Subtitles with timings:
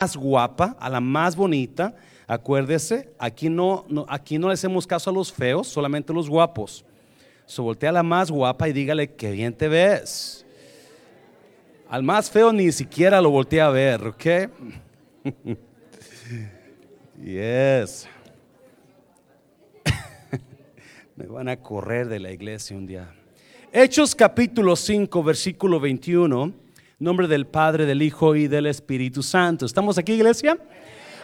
[0.00, 1.94] más guapa, a la más bonita.
[2.26, 6.86] Acuérdese, aquí no, aquí no le hacemos caso a los feos, solamente a los guapos.
[7.44, 10.46] So, voltea a la más guapa y dígale que bien te ves.
[11.90, 14.24] Al más feo ni siquiera lo voltea a ver, ¿ok?
[17.22, 18.08] yes.
[21.16, 23.12] Me van a correr de la iglesia un día.
[23.70, 26.69] Hechos capítulo 5, versículo 21.
[27.00, 29.64] Nombre del Padre, del Hijo y del Espíritu Santo.
[29.64, 30.58] ¿Estamos aquí, iglesia?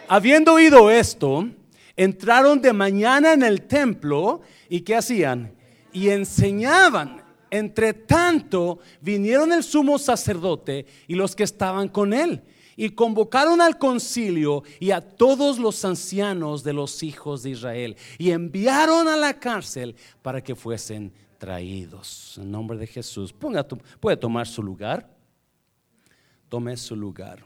[0.07, 1.47] Habiendo oído esto,
[1.95, 5.53] entraron de mañana en el templo y ¿qué hacían?
[5.93, 7.21] Y enseñaban.
[7.51, 12.41] Entre tanto, vinieron el sumo sacerdote y los que estaban con él
[12.75, 18.31] y convocaron al concilio y a todos los ancianos de los hijos de Israel y
[18.31, 22.39] enviaron a la cárcel para que fuesen traídos.
[22.41, 25.16] En nombre de Jesús, puede tomar su lugar.
[26.49, 27.43] Tome su lugar.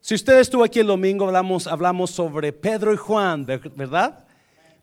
[0.00, 4.26] Si usted estuvo aquí el domingo, hablamos, hablamos sobre Pedro y Juan, ver- ¿verdad?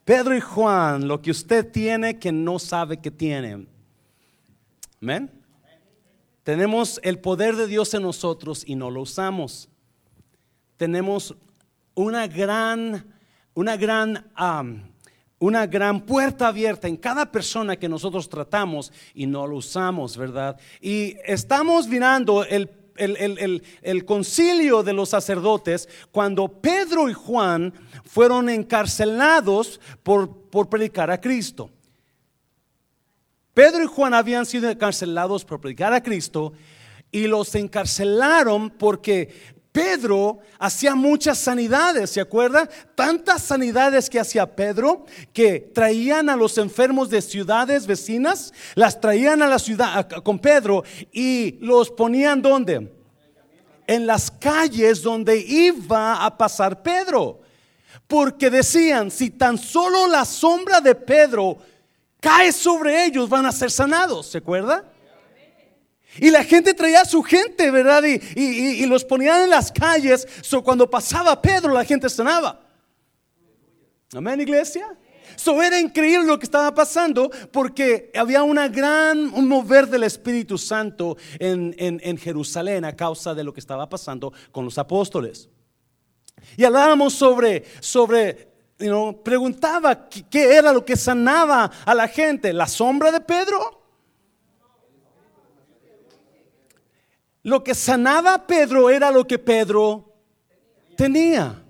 [0.05, 3.67] Pedro y Juan, lo que usted tiene que no sabe que tiene.
[5.01, 5.31] Amén.
[6.43, 9.67] Tenemos el poder de Dios en nosotros y no lo usamos.
[10.77, 11.35] Tenemos
[11.93, 13.05] una gran,
[13.53, 14.31] una gran,
[15.39, 20.59] una gran puerta abierta en cada persona que nosotros tratamos y no lo usamos, ¿verdad?
[20.81, 27.71] Y estamos mirando el, el- el- el- concilio de los sacerdotes cuando Pedro y Juan
[28.03, 31.69] fueron encarcelados por, por predicar a Cristo.
[33.53, 36.53] Pedro y Juan habían sido encarcelados por predicar a Cristo
[37.11, 39.33] y los encarcelaron porque
[39.77, 42.67] Pedro hacía muchas sanidades, ¿se acuerda?
[42.95, 49.43] Tantas sanidades que hacía Pedro que traían a los enfermos de ciudades vecinas, las traían
[49.43, 52.91] a la ciudad con Pedro y los ponían ¿dónde?
[53.85, 57.41] En las calles donde iba a pasar Pedro.
[58.07, 61.55] Porque decían, si tan solo la sombra de Pedro
[62.19, 64.85] cae sobre ellos, van a ser sanados, ¿se acuerda?
[66.19, 68.03] Y la gente traía su gente, ¿verdad?
[68.03, 70.27] Y, y- los ponían en las calles.
[70.41, 72.59] So cuando pasaba Pedro, la gente sanaba.
[74.13, 74.87] Amén, iglesia.
[75.35, 80.57] So era increíble lo que estaba pasando porque había una gran un mover del Espíritu
[80.57, 85.49] Santo en, en- en Jerusalén a causa de lo que estaba pasando con los apóstoles.
[86.55, 88.47] Y hablábamos sobre, sobre,
[88.79, 93.76] you preguntaba qué era lo que sanaba a la gente, la sombra de Pedro.
[97.47, 100.13] Lo que sanaba a Pedro era lo que Pedro
[100.97, 101.63] tenía.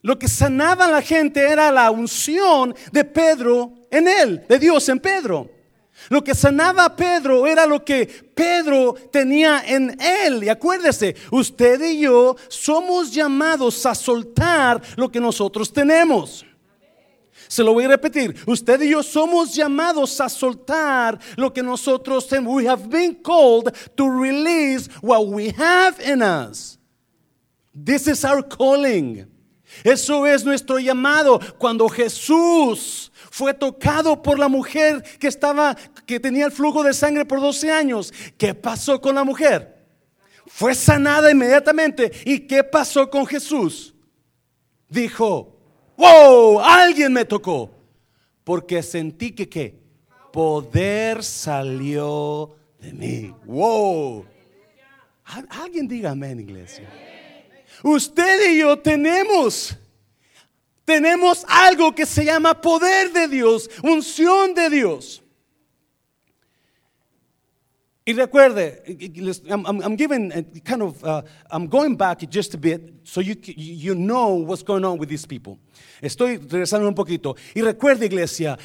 [0.00, 4.88] Lo que sanaba a la gente era la unción de Pedro en él, de Dios
[4.88, 5.48] en Pedro.
[6.08, 8.04] Lo que sanaba a Pedro era lo que
[8.34, 10.42] Pedro tenía en él.
[10.42, 16.44] Y acuérdese, usted y yo somos llamados a soltar lo que nosotros tenemos.
[17.52, 18.34] Se lo voy a repetir.
[18.46, 22.54] Usted y yo somos llamados a soltar lo que nosotros tenemos.
[22.54, 26.78] We have been called to release what we have in us.
[27.74, 29.26] This is our calling.
[29.84, 31.38] Eso es nuestro llamado.
[31.58, 35.76] Cuando Jesús fue tocado por la mujer que estaba,
[36.06, 39.76] que tenía el flujo de sangre por 12 años, ¿qué pasó con la mujer?
[40.46, 42.12] Fue sanada inmediatamente.
[42.24, 43.94] ¿Y qué pasó con Jesús?
[44.88, 45.51] Dijo,
[46.02, 47.70] wow, alguien me tocó.
[48.44, 49.78] Porque sentí que qué?
[50.32, 53.34] Poder salió de mí.
[53.44, 54.26] Wow.
[55.24, 56.88] Al- Alguien diga amén, iglesia.
[57.84, 59.76] Usted y yo tenemos,
[60.84, 65.21] tenemos algo que se llama poder de Dios, unción de Dios.
[68.04, 68.82] Y recuerde,
[69.48, 73.36] I'm, I'm- giving a kind of, uh, I'm going back just a bit so you,
[73.44, 75.58] you know what's going on with these people.
[76.00, 77.36] Estoy regresando un poquito.
[77.54, 78.58] Y recuerde, iglesia,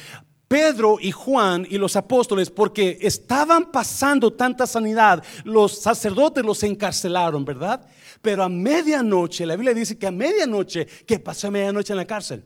[0.48, 7.44] Pedro y Juan y los apóstoles, porque estaban pasando tanta sanidad, los sacerdotes los encarcelaron,
[7.44, 7.86] ¿verdad?
[8.20, 12.06] Pero a medianoche, la Biblia dice que a medianoche, ¿qué pasó a medianoche en la
[12.06, 12.42] cárcel?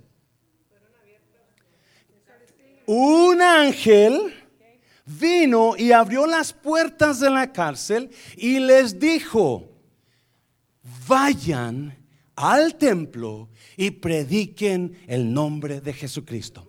[2.85, 4.35] Un ángel
[5.05, 9.69] vino y abrió las puertas de la cárcel y les dijo,
[11.07, 11.97] vayan
[12.37, 16.67] al templo y prediquen el nombre de Jesucristo.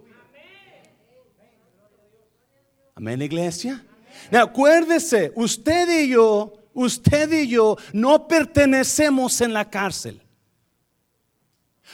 [2.95, 3.83] Amén, iglesia.
[4.31, 10.21] Acuérdese, usted y yo, usted y yo no pertenecemos en la cárcel.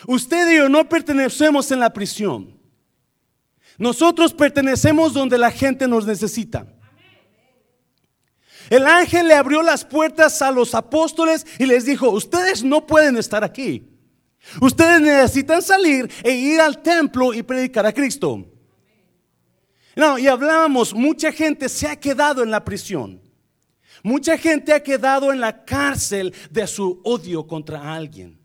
[0.08, 2.59] Usted y yo no pertenecemos en la prisión.
[3.80, 6.68] Nosotros pertenecemos donde la gente nos necesita.
[8.70, 13.18] El ángel le abrió las puertas a los apóstoles y les dijo, ustedes no pueden
[13.18, 13.88] estar aquí.
[14.62, 18.46] Ustedes necesitan salir e ir al templo y predicar a Cristo.
[19.96, 23.22] No, y hablábamos, mucha gente se ha quedado en la prisión.
[24.04, 28.40] Mucha gente ha quedado en la cárcel de su odio contra alguien.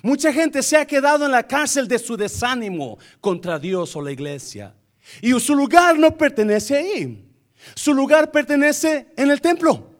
[0.00, 4.12] Mucha gente se ha quedado en la cárcel de su desánimo contra Dios o la
[4.12, 4.74] iglesia.
[5.20, 7.28] Y su lugar no pertenece ahí.
[7.74, 9.90] Su lugar pertenece en el templo.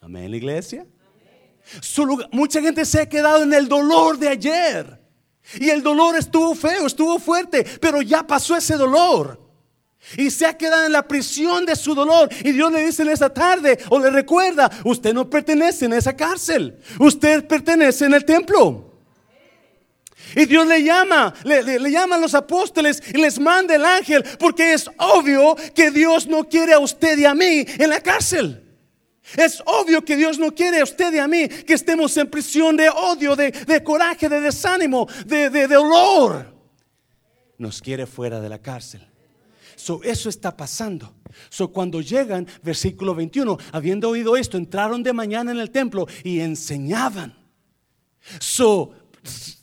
[0.00, 0.86] Amén, la iglesia.
[2.32, 5.00] mucha gente se ha quedado en el dolor de ayer.
[5.60, 9.40] Y el dolor estuvo feo, estuvo fuerte, pero ya pasó ese dolor.
[10.16, 12.28] Y se ha quedado en la prisión de su dolor.
[12.42, 16.14] Y Dios le dice en esa tarde, o le recuerda, usted no pertenece en esa
[16.14, 16.78] cárcel.
[16.98, 18.93] Usted pertenece en el templo.
[20.36, 24.72] Y Dios le llama, le, llama a los apóstoles y les manda el ángel, porque
[24.72, 28.60] es obvio que Dios no quiere a usted y a mí en la cárcel.
[29.36, 32.76] Es obvio que Dios no quiere a usted y a mí que estemos en prisión
[32.76, 36.52] de odio, de, coraje, de desánimo, de, dolor.
[37.56, 39.06] Nos quiere fuera de la cárcel.
[39.76, 41.14] So, eso está pasando.
[41.48, 46.40] So, cuando llegan, versículo 21, habiendo oído esto, entraron de mañana en el templo y
[46.40, 47.36] enseñaban.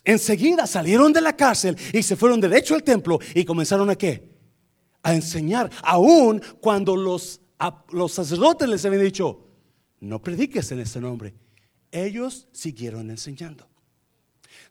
[0.04, 4.30] Enseguida salieron de la cárcel y se fueron derecho al templo y comenzaron a qué?
[5.04, 7.42] A enseñar, aún cuando los,
[7.92, 9.48] los sacerdotes les habían dicho,
[10.00, 11.34] no prediques en este nombre.
[11.92, 13.71] Ellos siguieron enseñando.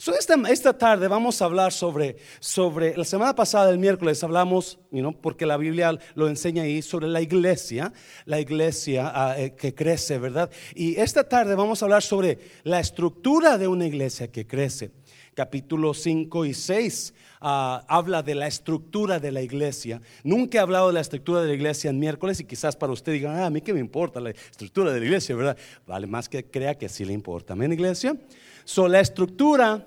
[0.01, 4.79] So esta, esta, tarde vamos a hablar sobre, sobre, la semana pasada, el miércoles, hablamos,
[5.21, 7.93] porque la Biblia lo enseña ahí, sobre la iglesia,
[8.25, 10.51] la iglesia eh, que crece, ¿verdad?
[10.75, 14.91] Y esta tarde vamos a hablar sobre la estructura de una iglesia que crece.
[15.35, 17.13] Capítulo 5 y 6
[17.43, 20.01] ah, habla de la estructura de la iglesia.
[20.25, 23.13] Nunca he hablado de la estructura de la iglesia en miércoles y quizás para usted
[23.13, 25.59] diga, ah, a mí qué me importa la estructura de la iglesia, ¿verdad?
[25.87, 27.53] Vale más que crea que sí le importa.
[27.53, 28.17] Amén, iglesia.
[28.65, 29.87] So, la estructura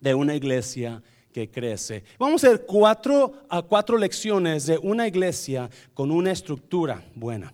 [0.00, 1.02] de una iglesia
[1.32, 2.04] que crece.
[2.18, 7.52] Vamos a ver cuatro, a cuatro lecciones de una iglesia con una estructura buena.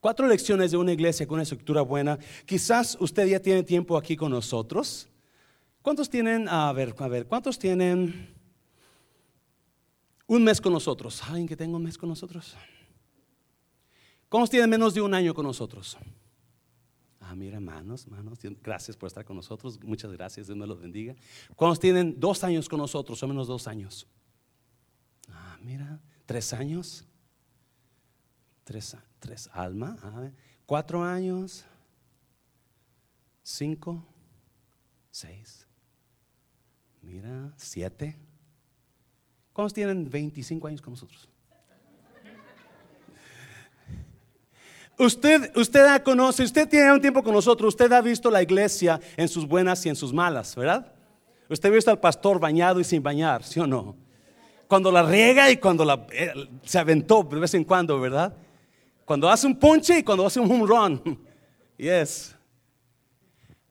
[0.00, 2.18] Cuatro lecciones de una iglesia con una estructura buena.
[2.44, 5.08] Quizás usted ya tiene tiempo aquí con nosotros.
[5.82, 8.34] ¿Cuántos tienen, a ver, a ver, cuántos tienen
[10.26, 11.22] un mes con nosotros?
[11.28, 12.56] ¿Alguien que tenga un mes con nosotros?
[14.28, 15.96] ¿Cuántos tienen menos de un año con nosotros?
[17.28, 19.82] Ah, mira, hermanos, hermanos, gracias por estar con nosotros.
[19.82, 21.16] Muchas gracias, Dios me los bendiga.
[21.56, 24.06] ¿Cuántos tienen dos años con nosotros, o menos dos años?
[25.28, 27.04] Ah, mira, tres años.
[28.62, 29.96] Tres, tres alma.
[30.66, 31.64] cuatro años.
[33.42, 34.04] Cinco.
[35.10, 35.66] Seis.
[37.02, 38.16] Mira, siete.
[39.52, 41.28] ¿Cuántos tienen 25 años con nosotros?
[44.98, 49.28] Usted, usted conoce, usted tiene un tiempo con nosotros, usted ha visto la iglesia en
[49.28, 50.90] sus buenas y en sus malas, ¿verdad?
[51.50, 53.94] Usted ha visto al pastor bañado y sin bañar, ¿sí o no?
[54.66, 56.32] Cuando la riega y cuando la, eh,
[56.64, 58.34] se aventó de vez en cuando, ¿verdad?
[59.04, 61.26] Cuando hace un ponche y cuando hace un home run.
[61.78, 62.34] Yes.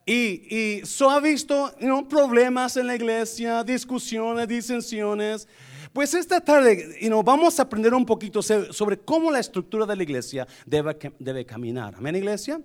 [0.06, 1.74] Y, y so ha visto
[2.08, 5.48] problemas en la iglesia, discusiones, disensiones.
[5.96, 10.04] Pues esta tarde y vamos a aprender un poquito sobre cómo la estructura de la
[10.04, 11.96] iglesia debe, debe caminar.
[11.96, 12.62] Amén, iglesia.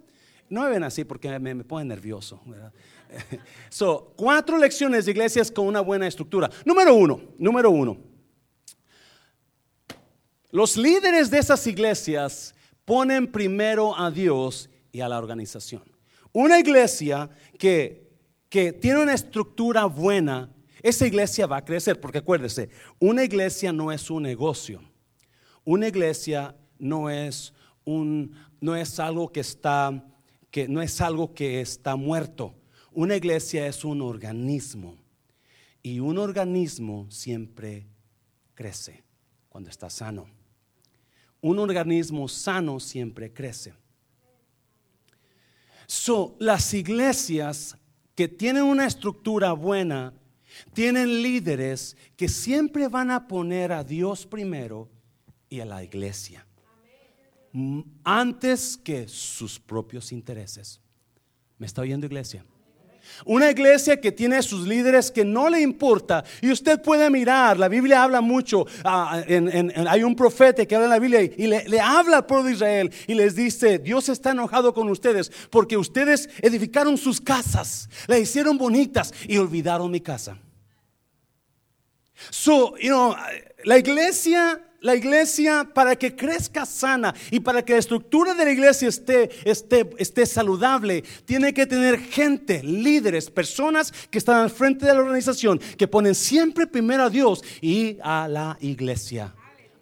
[0.49, 2.41] No me ven así porque me, me pone nervioso.
[3.71, 6.51] so, cuatro lecciones de iglesias con una buena estructura.
[6.65, 7.99] Número uno, número uno.
[10.51, 12.53] Los líderes de esas iglesias
[12.85, 15.85] ponen primero a Dios y a la organización.
[16.33, 18.11] Una iglesia que,
[18.49, 20.51] que tiene una estructura buena
[20.83, 24.83] esa iglesia va a crecer, porque acuérdese, una iglesia no es un negocio.
[25.65, 27.53] Una iglesia no es
[27.85, 30.05] un no es algo que está
[30.51, 32.55] que no es algo que está muerto.
[32.93, 34.97] Una iglesia es un organismo.
[35.83, 37.87] Y un organismo siempre
[38.55, 39.03] crece
[39.49, 40.27] cuando está sano.
[41.41, 43.73] Un organismo sano siempre crece.
[45.87, 47.77] So, las iglesias
[48.15, 50.13] que tienen una estructura buena
[50.73, 54.89] tienen líderes que siempre van a poner a Dios primero
[55.49, 56.47] y a la iglesia
[58.05, 60.81] antes que sus propios intereses.
[61.59, 62.45] ¿Me está oyendo iglesia?
[63.25, 66.25] Una iglesia que tiene sus líderes que no le importa.
[66.41, 68.67] Y usted puede mirar, la Biblia habla mucho.
[68.85, 69.23] Ah,
[69.89, 72.53] hay un profeta que habla en la Biblia y le, le, habla al pueblo de
[72.53, 78.19] Israel y les dice, Dios está enojado con ustedes porque ustedes edificaron sus casas, la
[78.19, 80.39] hicieron bonitas y olvidaron mi casa.
[82.31, 83.17] So, you know,
[83.65, 88.51] la iglesia la iglesia, para que crezca sana y para que la estructura de la
[88.51, 94.87] iglesia esté, esté, esté saludable, tiene que tener gente, líderes, personas que están al frente
[94.87, 99.35] de la organización, que ponen siempre primero a Dios y a la iglesia.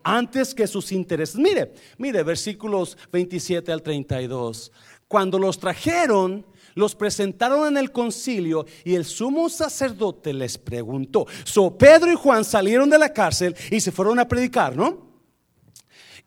[0.03, 1.37] Antes que sus intereses.
[1.37, 4.73] Mire, mire, versículos 27 al 32.
[5.07, 6.47] Cuando los trajeron,
[6.79, 11.27] los presentaron en el concilio y el sumo sacerdote les preguntó.
[11.43, 15.09] So Pedro y Juan salieron de la cárcel y se fueron a predicar, ¿no?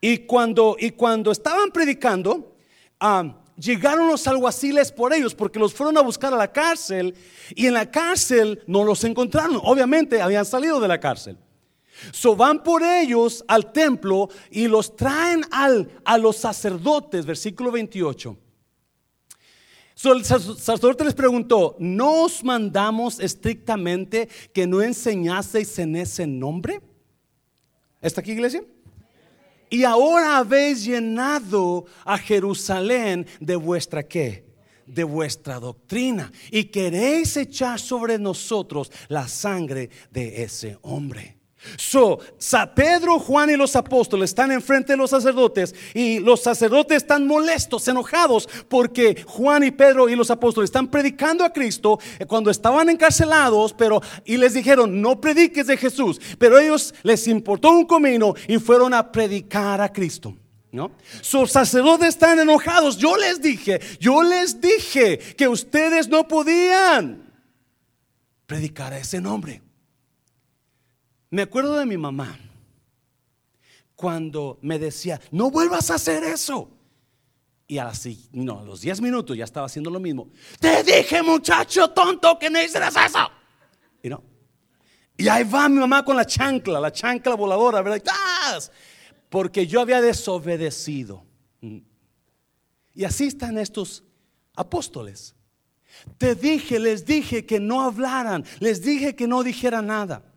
[0.01, 2.57] Y cuando, y cuando estaban predicando,
[3.55, 7.15] llegaron los alguaciles por ellos porque los fueron a buscar a la cárcel
[7.55, 9.57] y en la cárcel no los encontraron.
[9.63, 11.37] Obviamente habían salido de la cárcel.
[12.11, 18.35] So van por ellos al templo y los traen al, a los sacerdotes, versículo 28
[20.03, 26.81] el sacerdote les preguntó, ¿no os mandamos estrictamente que no enseñaseis en ese nombre?
[28.01, 28.63] ¿Está aquí iglesia?
[29.69, 34.45] Y ahora habéis llenado a Jerusalén de vuestra qué?
[34.85, 36.31] De vuestra doctrina.
[36.51, 41.40] Y queréis echar sobre nosotros la sangre de ese hombre.
[41.77, 42.19] So,
[42.75, 47.87] Pedro, Juan y los apóstoles están enfrente de los sacerdotes y los sacerdotes están molestos,
[47.87, 52.89] enojados porque Juan y Pedro y los apóstoles están predicando a Cristo eh, cuando estaban
[52.89, 58.33] encarcelados, pero y les dijeron, "No prediques de Jesús", pero ellos les importó un comino
[58.47, 60.35] y fueron a predicar a Cristo.
[60.71, 60.89] ¿No?
[61.19, 62.97] Sus sacerdotes están enojados.
[62.97, 67.29] Yo les dije, yo les dije que ustedes no podían
[68.47, 69.61] predicar a ese nombre.
[71.31, 72.37] Me acuerdo de mi mamá
[73.95, 76.69] cuando me decía, no vuelvas a hacer eso.
[77.67, 80.29] Y así, no, a los 10 minutos ya estaba haciendo lo mismo.
[80.59, 83.31] Te dije, muchacho tonto, que no hicieras eso.
[84.03, 84.21] Y no.
[85.15, 88.03] Y ahí va mi mamá con la chancla, la chancla voladora, ¿verdad?
[89.29, 91.23] Porque yo había desobedecido.
[91.61, 94.03] Y así están estos
[94.53, 95.33] apóstoles.
[96.17, 100.30] Te dije, les dije que no hablaran, les dije que no dijeran nada.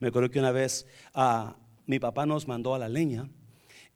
[0.00, 3.28] Me acuerdo que una vez ah, mi papá nos mandó a la leña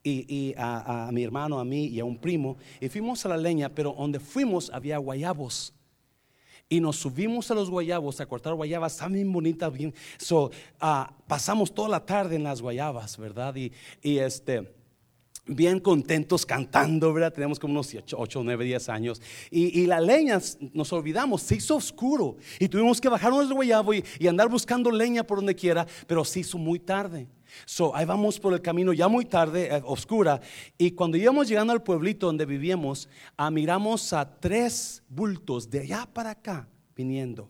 [0.03, 3.71] y, a, mi hermano, a mí y a un primo y fuimos a la leña,
[3.71, 5.75] pero donde fuimos había guayabos.
[6.69, 9.95] Y nos subimos a los guayabos a cortar guayabas, estaban bien bonitas, bien.
[10.19, 13.55] So, ah, pasamos toda la tarde en las guayabas, ¿verdad?
[13.57, 13.73] Y
[14.19, 14.84] este
[15.47, 17.33] bien contentos cantando, ¿verdad?
[17.33, 19.23] Tenemos como unos 8, 9, 10 años.
[19.51, 20.41] Y, la leña,
[20.73, 22.37] nos olvidamos, se hizo oscuro.
[22.59, 26.41] Y tuvimos que bajarnos del guayabo y, andar buscando leña por donde quiera, pero se
[26.41, 27.29] hizo muy tarde.
[27.67, 30.41] So, ahí vamos por el camino ya muy tarde, eh, oscura.
[30.77, 36.09] Y cuando íbamos llegando al pueblito donde vivíamos, ah, miramos a tres bultos de allá
[36.13, 37.49] para acá viniendo.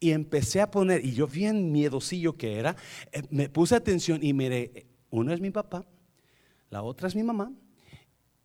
[0.00, 2.76] Y empecé a poner, y yo bien miedosillo que era,
[3.12, 5.86] eh, me puse atención y miré, uno es mi papá,
[6.74, 7.52] la otra es mi mamá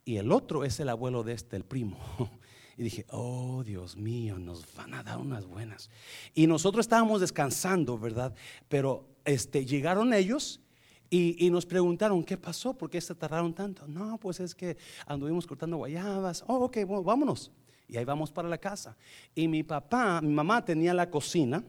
[0.04, 1.98] y el otro es el abuelo de este, el primo.
[2.78, 5.90] Y dije, oh Dios mío, nos van a dar unas buenas.
[6.32, 8.34] Y nosotros estábamos descansando, ¿verdad?
[8.70, 10.62] Pero este, llegaron ellos
[11.10, 12.72] y, nos preguntaron, ¿qué pasó?
[12.72, 13.86] ¿Por qué se tardaron tanto?
[13.86, 16.42] No, pues es que anduvimos cortando guayabas.
[16.46, 17.50] Oh, ok, vámonos.
[17.86, 18.96] Y ahí vamos para la casa.
[19.34, 21.62] Y mi papá, mi mamá tenía la cocina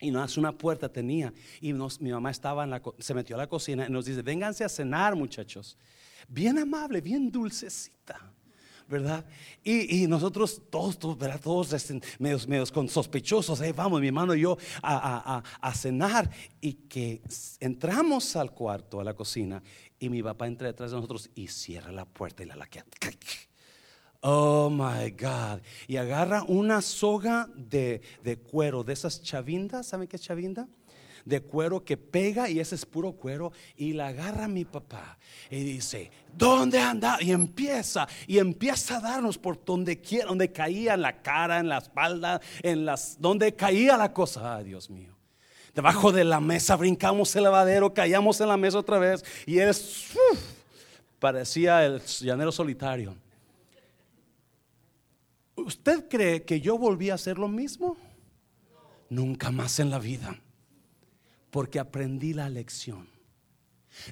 [0.00, 1.32] y hace una puerta tenía.
[1.60, 4.64] Y mi mamá estaba en la, se metió a la cocina y nos dice, vénganse
[4.64, 5.76] a cenar muchachos.
[6.28, 8.32] Bien amable, bien dulcecita.
[8.90, 9.24] ¿verdad?
[9.62, 11.40] Y, nosotros todos, todos, ¿verdad?
[11.40, 16.28] Todos este, medios, medios con sospechosos, eh, vamos, mi hermano y yo a, a, cenar.
[16.60, 17.22] Y que
[17.60, 19.62] entramos al cuarto, a la cocina,
[20.00, 22.84] y mi papá entra detrás de nosotros y cierra la puerta y la laquea.
[24.22, 25.60] Oh my God.
[25.86, 28.02] Y agarra una soga de,
[28.50, 29.86] cuero, de esas chavindas.
[29.86, 30.68] ¿Saben qué es chavinda?
[31.24, 33.52] De cuero que pega y ese es puro cuero.
[33.76, 35.18] Y la agarra mi papá
[35.50, 37.18] y dice: ¿Dónde anda?
[37.20, 41.68] Y empieza, y empieza a darnos por donde quiera, donde caía en la cara, en
[41.68, 44.56] la espalda, en las, donde caía la cosa.
[44.56, 45.16] Ay, Dios mío.
[45.74, 49.24] Debajo de la mesa brincamos el lavadero, caíamos en la mesa otra vez.
[49.46, 49.74] Y él
[51.18, 53.14] parecía el llanero solitario.
[55.66, 57.96] ¿Usted cree que yo volví a hacer lo mismo?
[59.08, 60.40] Nunca más en la vida,
[61.50, 63.08] porque aprendí la lección.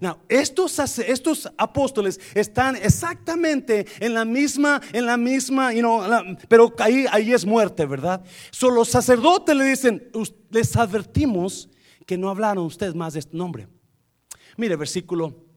[0.00, 6.02] Now, estos, estos apóstoles están exactamente en la misma, en la misma, you know,
[6.48, 8.24] pero ahí, ahí es muerte, ¿verdad?
[8.50, 10.10] Solo los sacerdotes le dicen,
[10.50, 11.70] les advertimos
[12.06, 13.68] que no hablaron ustedes más de este nombre.
[14.56, 15.47] Mire, versículo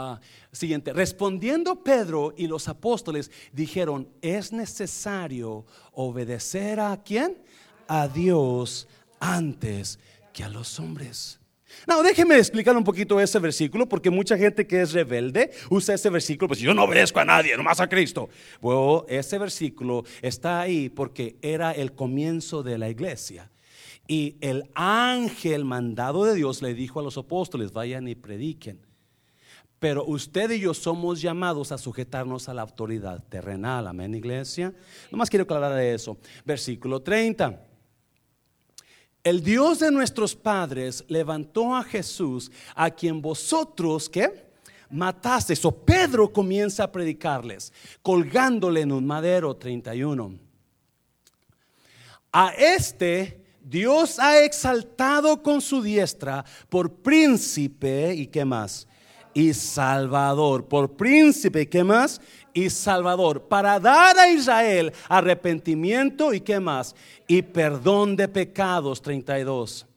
[0.00, 0.20] Ah,
[0.52, 7.36] siguiente, respondiendo Pedro y los apóstoles dijeron, es necesario obedecer a quién?
[7.88, 8.86] A Dios
[9.18, 9.98] antes
[10.32, 11.40] que a los hombres.
[11.84, 16.10] No, déjeme explicar un poquito ese versículo, porque mucha gente que es rebelde usa ese
[16.10, 18.28] versículo, pues yo no obedezco a nadie, nomás a Cristo.
[18.60, 23.50] Bueno, ese versículo está ahí porque era el comienzo de la iglesia.
[24.06, 28.86] Y el ángel mandado de Dios le dijo a los apóstoles, vayan y prediquen.
[29.78, 33.86] Pero usted y yo somos llamados a sujetarnos a la autoridad terrenal.
[33.86, 34.74] Amén, iglesia.
[35.10, 36.18] Nomás quiero aclarar eso.
[36.44, 37.64] Versículo 30.
[39.22, 44.48] El Dios de nuestros padres levantó a Jesús, a quien vosotros, ¿qué?
[44.90, 45.54] Mataste.
[45.62, 50.38] O Pedro comienza a predicarles, colgándole en un madero 31.
[52.32, 58.87] A este Dios ha exaltado con su diestra por príncipe y qué más?
[59.38, 60.64] Y salvador.
[60.64, 62.20] Por príncipe y qué más?
[62.54, 66.96] y Salvador, para dar a Israel arrepentimiento y qué más,
[67.28, 69.87] y perdón de pecados 32.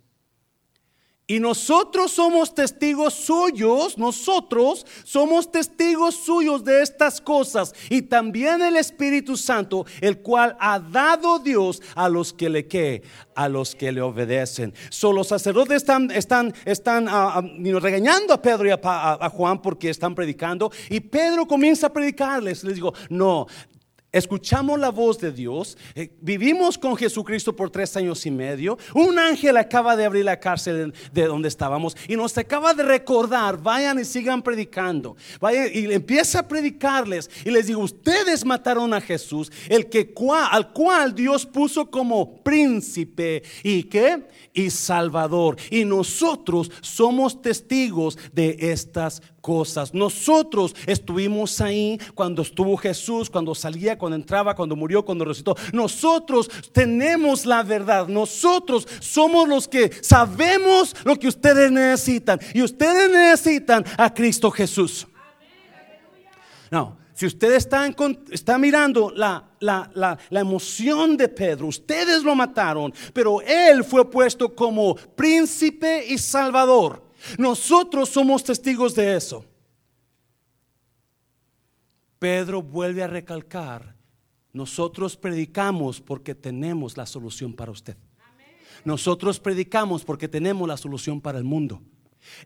[1.31, 7.73] Y nosotros somos testigos suyos, nosotros somos testigos suyos de estas cosas.
[7.89, 13.03] Y también el Espíritu Santo, el cual ha dado Dios a los que le que,
[13.33, 14.73] a los que le obedecen.
[14.89, 19.61] So, los sacerdotes están, están, están ah, ah, regañando a Pedro y a, a Juan
[19.61, 20.69] porque están predicando.
[20.89, 22.61] Y Pedro comienza a predicarles.
[22.65, 23.47] Les digo, no,
[24.11, 28.77] Escuchamos la voz de Dios, eh, vivimos con Jesucristo por tres años y medio.
[28.93, 33.61] Un ángel acaba de abrir la cárcel de, donde estábamos y nos acaba de recordar,
[33.61, 35.15] vayan y sigan predicando.
[35.39, 40.13] Vayan y empieza a predicarles y les digo, ustedes mataron a Jesús, el que
[40.51, 44.27] al cual Dios puso como príncipe y qué?
[44.53, 45.55] Y salvador.
[45.69, 49.93] Y nosotros somos testigos de estas cosas.
[49.93, 55.55] Nosotros estuvimos ahí cuando estuvo Jesús, cuando salía, cuando entraba, cuando murió, cuando resucitó.
[55.73, 58.07] Nosotros tenemos la verdad.
[58.07, 62.39] Nosotros somos los que sabemos lo que ustedes necesitan.
[62.53, 65.07] Y ustedes necesitan a Cristo Jesús.
[66.69, 67.87] No, si usted está,
[68.31, 74.55] está mirando la, la, la, emoción de Pedro, ustedes lo mataron, pero él fue puesto
[74.55, 77.10] como príncipe y salvador.
[77.37, 79.45] Nosotros somos testigos de eso.
[82.19, 83.95] Pedro vuelve a recalcar,
[84.53, 87.97] nosotros predicamos porque tenemos la solución para usted.
[88.85, 91.81] Nosotros predicamos porque tenemos la solución para el mundo.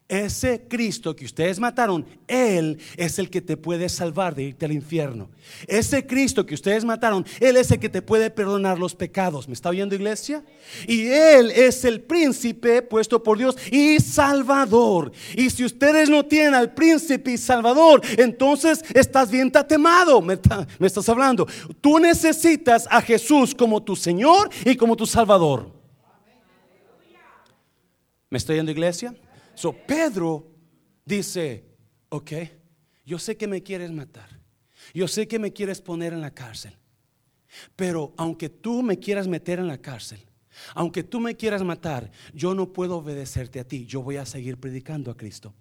[0.08, 4.72] Ese Cristo que ustedes mataron, Él es el que te puede salvar de irte al
[4.72, 5.30] infierno.
[5.68, 9.48] Ese Cristo que ustedes mataron, Él es el que te puede perdonar los pecados.
[9.48, 10.44] ¿Me está oyendo iglesia?
[10.88, 15.12] Y Él es el príncipe puesto por Dios y salvador.
[15.36, 20.22] Y si ustedes no tienen al príncipe y salvador, entonces estás bien tatemado.
[20.22, 20.38] Me,
[20.78, 21.48] me estás hablando.
[21.82, 25.74] Tú necesitas a Jesús como tu Señor y como tu Salvador.
[28.30, 29.16] ¿Me estoy oyendo iglesia?
[29.56, 30.52] So Pedro
[31.06, 31.64] dice,
[32.10, 32.32] ok,
[33.06, 34.40] yo sé que me quieres matar,
[34.94, 36.78] yo sé que me quieres poner en la cárcel,
[37.76, 40.20] pero aunque tú me quieras meter en la cárcel,
[40.74, 44.58] aunque tú me quieras matar, yo no puedo obedecerte a ti, yo voy a seguir
[44.58, 45.54] predicando a Cristo,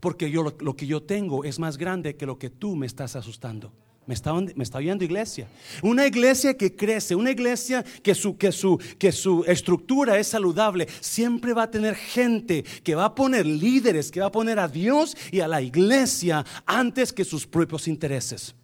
[0.00, 2.86] porque yo lo, lo que yo tengo es más grande que lo que tú me
[2.86, 3.72] estás asustando.
[4.06, 4.34] Me está,
[4.78, 5.48] oyendo iglesia.
[5.82, 10.86] Una iglesia que crece, una iglesia que su, que, su, que su estructura es saludable,
[11.00, 14.68] siempre va a tener gente que va a poner líderes, que va a poner a
[14.68, 18.54] Dios y a la iglesia antes que sus propios intereses.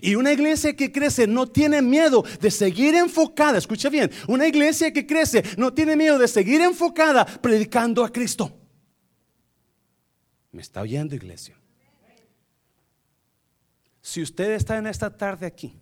[0.00, 4.92] Y una iglesia que crece no tiene miedo de seguir enfocada, escucha bien, una iglesia
[4.94, 8.50] que crece no tiene miedo de seguir enfocada predicando a Cristo.
[10.52, 11.54] ¿Me está oyendo iglesia?
[14.04, 15.80] Si usted está en esta tarde aquí,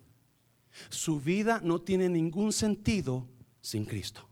[0.87, 3.27] su vida no tiene ningún sentido
[3.59, 4.25] sin Cristo.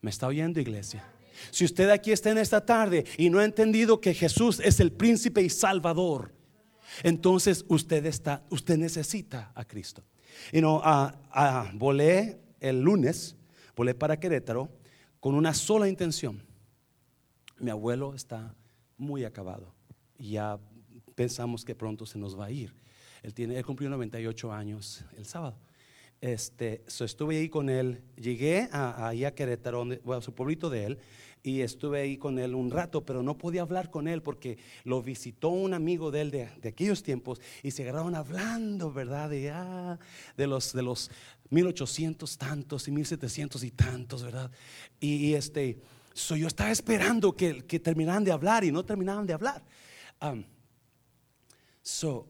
[0.00, 1.04] ¿Me está oyendo, iglesia?
[1.52, 4.90] Si usted aquí está en esta tarde y no ha entendido que Jesús es el
[4.90, 6.34] príncipe y salvador,
[7.04, 10.02] entonces usted está, usted necesita a Cristo.
[10.52, 10.82] Y no,
[11.74, 13.36] volé el lunes,
[13.76, 14.68] volé para Querétaro
[15.20, 16.42] con una sola intención.
[17.60, 18.56] Mi abuelo está
[18.96, 19.72] muy acabado.
[20.18, 20.58] Ya
[21.18, 22.72] pensamos que pronto se nos va a ir.
[23.24, 25.56] Él, tiene, él cumplió 98 años el sábado.
[26.20, 30.98] Este, estuve ahí con él, llegué a, ahí a Querétaro, a su pueblito de él,
[31.42, 35.02] y estuve ahí con él un rato, pero no podía hablar con él porque lo
[35.02, 39.28] visitó un amigo de él de, aquellos tiempos y se agarraron hablando, ¿verdad?
[39.28, 39.98] De, ah,
[40.36, 41.10] de, los, de los
[41.50, 44.52] 1800 tantos y 1700 y tantos, ¿verdad?
[45.00, 45.80] Y, este,
[46.14, 49.64] yo estaba esperando que, que terminaran de hablar y no terminaban de hablar.
[50.22, 50.44] Um,
[51.88, 52.28] So,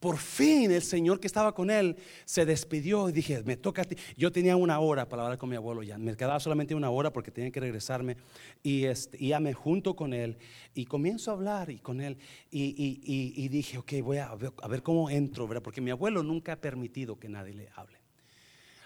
[0.00, 3.84] por fin el Señor que estaba con él se despidió y dije, me toca a
[3.84, 3.94] ti.
[4.16, 7.12] Yo tenía una hora para hablar con mi abuelo ya, me quedaba solamente una hora
[7.12, 8.16] porque tenía que regresarme
[8.62, 10.38] y, este, ya me junto con él
[10.72, 12.16] y comienzo a hablar y con él
[12.50, 15.62] y, dije, ok, voy a ver, a ver cómo entro, ¿verdad?
[15.62, 17.98] Porque mi abuelo nunca ha permitido que nadie le hable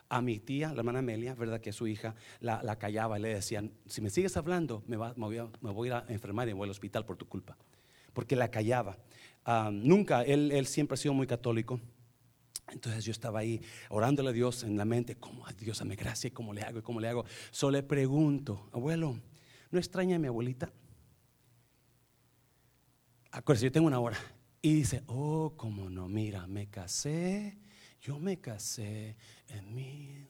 [0.09, 1.61] a mi tía, la hermana Amelia, ¿verdad?
[1.61, 5.38] Que su hija la, callaba y le decían, si me sigues hablando, me, va, voy
[5.38, 7.57] a, me, voy a, enfermar y me voy al hospital por tu culpa.
[8.12, 8.99] Porque la callaba.
[9.72, 11.81] Nunca, él, él siempre ha sido muy católico.
[12.70, 16.33] Entonces yo estaba ahí orándole a Dios en la mente, ¿cómo Dios dame gracia?
[16.33, 16.83] ¿Cómo le hago?
[16.83, 17.24] ¿Cómo le hago?
[17.50, 19.18] Solo le pregunto, abuelo,
[19.70, 20.72] ¿no extraña a mi abuelita?
[23.33, 24.18] Acuérdese, yo tengo una hora.
[24.62, 27.59] Y dice, oh, cómo no, mira, me casé
[28.00, 29.16] yo me casé
[29.48, 30.29] en mil.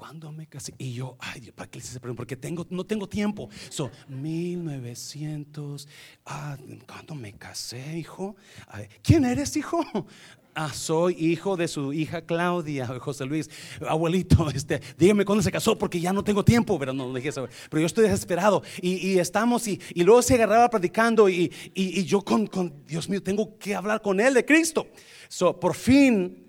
[0.00, 0.72] ¿Cuándo me casé?
[0.78, 2.20] Y yo, ay Dios, ¿para qué se pregunta?
[2.20, 3.50] Porque tengo, no tengo tiempo.
[3.68, 5.86] Son 1900.
[6.24, 8.34] Ah, ¿cuándo me casé, hijo?
[9.02, 9.84] ¿Quién eres, hijo?
[10.54, 13.50] Ah, soy hijo de su hija Claudia, José Luis.
[13.86, 17.46] Abuelito, este, dígame cuándo se casó porque ya no tengo tiempo, pero no dije eso.
[17.68, 18.62] Pero yo estoy desesperado.
[18.80, 21.28] Y, estamos, y, luego se agarraba platicando.
[21.28, 21.50] Y,
[22.06, 24.86] yo con, con, Dios mío, tengo que hablar con él de Cristo.
[25.28, 26.48] So, por fin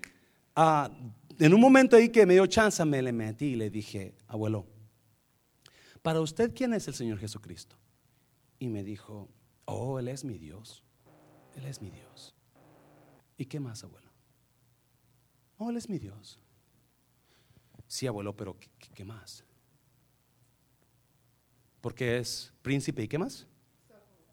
[0.54, 0.90] Ah,
[1.38, 4.66] en un momento ahí que me dio chance, me le metí y le dije, abuelo,
[6.02, 7.76] para usted, ¿quién es el Señor Jesucristo?
[8.58, 9.28] Y me dijo,
[9.64, 10.82] oh, Él es mi Dios.
[11.56, 12.34] Él es mi Dios.
[13.36, 14.10] ¿Y qué más, abuelo?
[15.58, 16.38] Oh, Él es mi Dios.
[17.86, 18.56] Sí, abuelo, pero
[18.94, 19.44] ¿qué, más?
[21.80, 23.46] Porque es príncipe y qué más?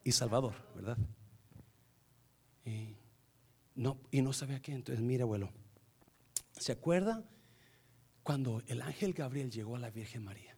[0.03, 0.97] Y salvador, ¿verdad?
[2.65, 2.95] Y
[3.75, 4.73] no, y no sabía qué.
[4.73, 5.51] Entonces, mire, abuelo,
[6.59, 7.23] ¿Se acuerda
[8.21, 10.55] cuando el ángel Gabriel llegó a la Virgen María?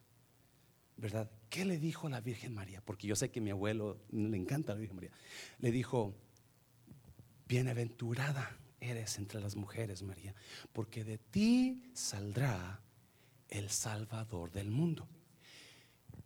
[0.96, 1.30] ¿Verdad?
[1.48, 2.82] ¿Qué le dijo a la Virgen María?
[2.84, 5.12] Porque yo sé que mi abuelo le encanta a la Virgen María.
[5.58, 6.14] Le dijo,
[7.46, 10.34] bienaventurada eres entre las mujeres, María,
[10.72, 12.80] porque de ti saldrá
[13.48, 15.08] el Salvador del mundo.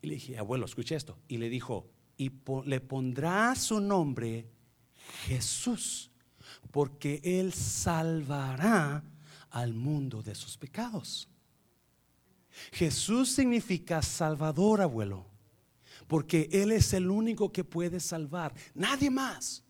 [0.01, 1.19] Y le dije, abuelo, escuche esto.
[1.29, 2.33] Y le dijo, y
[2.65, 4.49] le pondrá su nombre
[5.27, 6.11] Jesús,
[6.71, 9.05] porque él salvará
[9.51, 11.29] al mundo de sus pecados.
[12.73, 15.27] Jesús significa salvador, abuelo,
[16.07, 19.63] porque Él es el único que puede salvar, nadie más.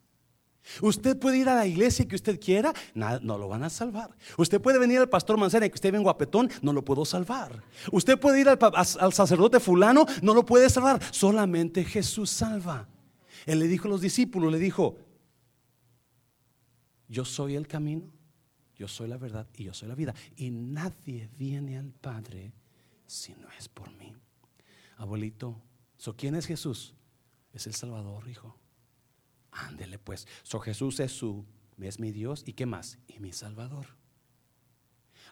[0.83, 4.11] Usted puede ir a la iglesia que usted quiera, no, lo van a salvar.
[4.37, 7.63] Usted puede venir al pastor Mancera y que usted venga guapetón, no lo puedo salvar.
[7.93, 11.01] Usted puede ir al, al sacerdote fulano, no lo puede salvar.
[11.13, 12.89] Solamente Jesús salva.
[13.47, 14.99] Él le dijo a los discípulos, le dijo,
[17.09, 18.11] yo soy el camino,
[18.77, 20.15] yo soy la verdad y yo soy la vida.
[20.37, 22.53] Y nadie viene al Padre
[23.07, 24.15] si no es por mí.
[24.99, 25.61] Abuelito,
[25.97, 26.95] ¿so quién es Jesús?
[27.53, 28.57] Es el Salvador, hijo.
[29.51, 30.27] Ándele pues.
[30.43, 31.47] So Jesús es su,
[31.79, 32.99] es mi Dios y qué más?
[33.09, 33.87] Y mi Salvador.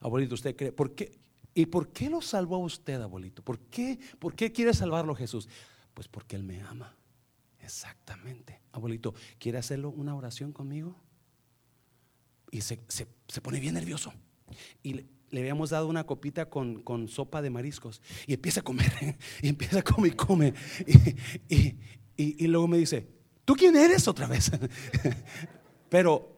[0.00, 0.72] Abuelito, ¿usted cree?
[0.72, 1.18] ¿Por qué?
[1.54, 3.42] ¿Y por qué lo salvó a usted, abuelito?
[3.42, 3.98] ¿Por qué?
[4.18, 5.48] ¿Por qué quiere salvarlo Jesús?
[5.92, 6.96] Pues porque Él me ama.
[7.60, 8.60] Exactamente.
[8.72, 10.96] Abuelito, ¿quiere hacerlo una oración conmigo?
[12.54, 12.76] Y se,
[13.42, 14.12] pone bien nervioso.
[14.84, 14.92] Y
[15.30, 18.92] le, habíamos dado una copita con, sopa de mariscos y empieza a comer,
[19.42, 20.54] y empieza a comer y come.
[22.16, 23.08] Y, luego me dice,
[23.44, 24.52] ¿tú quién eres otra vez?
[25.88, 26.32] Pero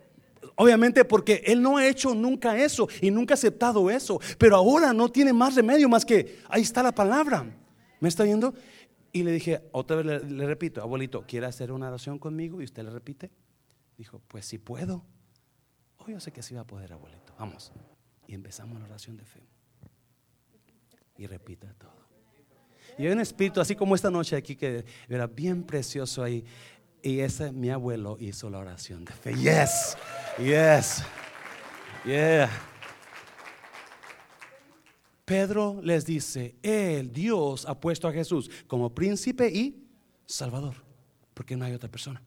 [0.59, 4.19] Obviamente porque él no ha hecho nunca eso y nunca ha aceptado eso.
[4.39, 7.45] Pero ahora no tiene más remedio más que ahí está la palabra.
[8.01, 8.55] ¿Me está viendo?
[9.13, 12.63] Y le dije, otra vez le, le repito, abuelito, ¿quiere hacer una oración conmigo?
[12.63, 13.31] Y usted le repite.
[13.99, 15.05] Dijo, pues sí puedo
[16.13, 17.35] yo sé que sí va a poder, abuelito.
[17.39, 17.73] Vamos.
[18.27, 19.41] Y empezamos la oración de fe.
[21.19, 22.07] Y repita todo.
[22.99, 26.45] Y hay un espíritu, así como esta noche aquí, que era bien precioso ahí.
[27.03, 29.35] Y ese mi abuelo hizo la oración de fe.
[29.35, 29.97] Yes,
[30.39, 31.03] yes,
[32.05, 32.51] yeah.
[35.25, 39.85] Pedro les dice, el Dios ha puesto a Jesús como príncipe y
[40.25, 40.77] salvador,
[41.35, 42.23] porque no hay otra persona.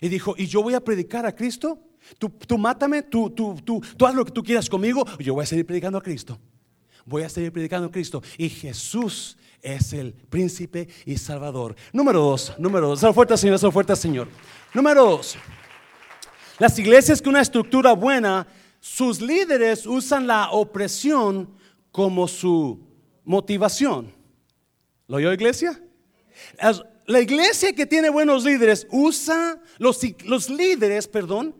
[0.00, 1.87] Y dijo, y yo voy a predicar a Cristo
[2.18, 5.46] Tú, mátame, tú, tú, tú, tú haz lo que tú quieras conmigo, yo voy a
[5.46, 6.38] seguir predicando a Cristo.
[7.04, 8.22] Voy a seguir predicando a Cristo.
[8.36, 11.74] Y Jesús es el príncipe y salvador.
[11.92, 13.00] Número dos, número dos.
[13.00, 14.28] Sal fuerte, Señor, sal fuerte, Señor.
[14.74, 15.36] Número dos.
[16.58, 18.46] Las iglesias con una estructura buena,
[18.80, 21.48] sus líderes usan la opresión
[21.92, 22.80] como su
[23.24, 24.12] motivación.
[25.06, 25.80] ¿Lo oyó, iglesia?
[27.06, 31.54] La iglesia que tiene buenos líderes usa, los, los líderes, perdón,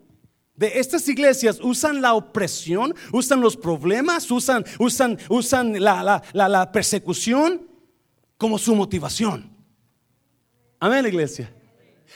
[0.58, 7.68] de estas iglesias usan la opresión, usan los problemas, usan, usan, usan la, persecución
[8.36, 9.56] como su motivación.
[10.80, 11.54] Amén, iglesia.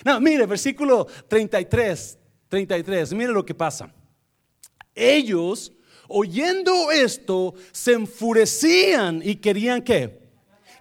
[0.04, 3.94] No, mire, versículo 33, 33, mire lo que pasa.
[4.92, 5.72] Ellos,
[6.08, 10.20] oyendo esto, se enfurecían y querían que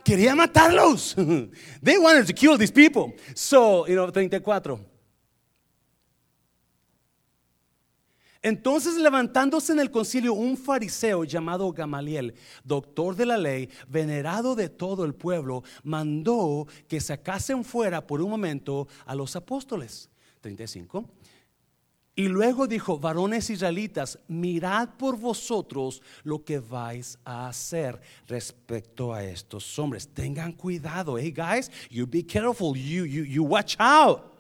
[0.04, 1.15] querían matarlos.
[1.84, 3.13] They wanted to kill these people.
[3.36, 4.90] So, you know, 34.
[8.43, 14.67] Entonces levantándose en el concilio un fariseo llamado Gamaliel, doctor de la ley, venerado de
[14.67, 20.10] todo el pueblo, mandó que sacasen fuera por un momento a los apóstoles.
[20.41, 21.06] 35.
[22.15, 29.23] Y luego dijo, varones israelitas, mirad por vosotros lo que vais a hacer respecto a
[29.23, 30.08] estos hombres.
[30.08, 34.34] Tengan cuidado, hey guys, you be careful, you, you, you watch out.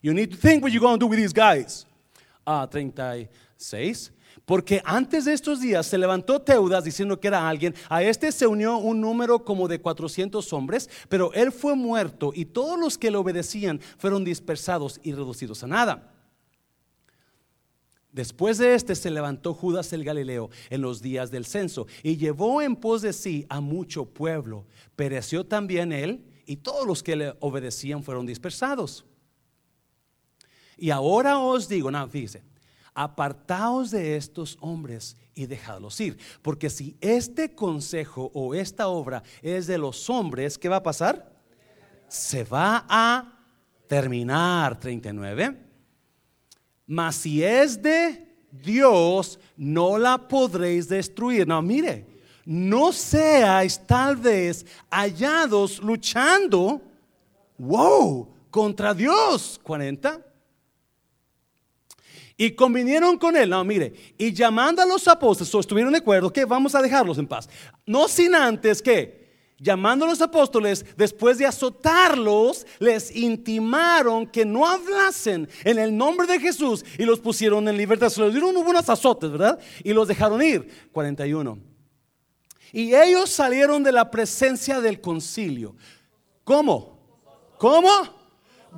[0.00, 1.84] You need to think what you're going to do with these guys.
[2.46, 2.66] Ah,
[3.58, 4.12] 36.
[4.44, 7.74] Porque antes de estos días se levantó Teudas diciendo que era alguien.
[7.88, 12.46] A este se unió un número como de 400 hombres, pero él fue muerto y
[12.46, 16.14] todos los que le obedecían fueron dispersados y reducidos a nada.
[18.12, 22.62] Después de este se levantó Judas el Galileo en los días del censo y llevó
[22.62, 24.66] en pos de sí a mucho pueblo.
[24.96, 29.04] Pereció también él y todos los que le obedecían fueron dispersados.
[30.78, 32.42] Y ahora os digo, no, fíjese,
[32.98, 36.18] apartaos de estos hombres y dejadlos ir.
[36.42, 41.32] Porque si este consejo o esta obra es de los hombres, ¿qué va a pasar?
[42.08, 43.38] Se va a
[43.86, 45.56] terminar 39.
[46.88, 51.46] Mas si es de Dios, no la podréis destruir.
[51.46, 52.04] No, mire,
[52.44, 56.82] no seáis tal vez hallados luchando,
[57.58, 59.60] wow, contra Dios.
[59.62, 60.27] 40
[62.40, 66.44] y convinieron con él, no, mire, y llamando a los apóstoles, estuvieron de acuerdo que
[66.44, 67.48] vamos a dejarlos en paz.
[67.84, 74.68] No sin antes que, llamando a los apóstoles, después de azotarlos, les intimaron que no
[74.68, 78.08] hablasen en el nombre de Jesús y los pusieron en libertad.
[78.08, 79.58] Se los dieron unos azotes, ¿verdad?
[79.82, 80.88] Y los dejaron ir.
[80.92, 81.58] 41.
[82.72, 85.74] Y ellos salieron de la presencia del concilio.
[86.44, 87.00] ¿Cómo?
[87.58, 88.17] ¿Cómo?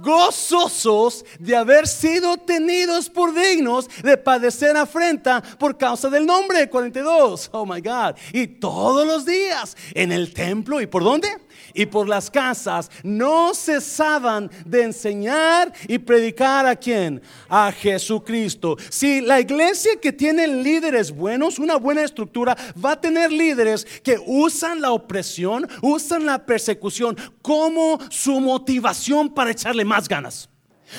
[0.00, 7.50] Gozosos de haber sido tenidos por dignos de padecer afrenta por causa del nombre 42.
[7.52, 8.16] Oh my God.
[8.32, 10.80] Y todos los días en el templo.
[10.80, 11.28] ¿Y por dónde?
[11.74, 17.22] y por las casas no cesaban de enseñar y predicar a quién?
[17.48, 18.76] A Jesucristo.
[18.88, 24.18] Si la iglesia que tiene líderes buenos, una buena estructura, va a tener líderes que
[24.26, 30.48] usan la opresión, usan la persecución como su motivación para echarle más ganas.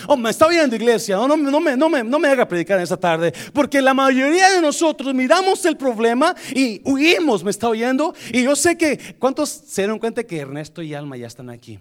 [0.08, 2.84] Oh, me está oyendo iglesia, no, no, me, no, me, no me haga predicar en
[2.84, 8.13] esta tarde, porque la mayoría de nosotros miramos el problema y huimos, me está oyendo.
[8.32, 11.80] Y yo sé que, ¿cuántos se dieron cuenta que Ernesto y Alma ya están aquí?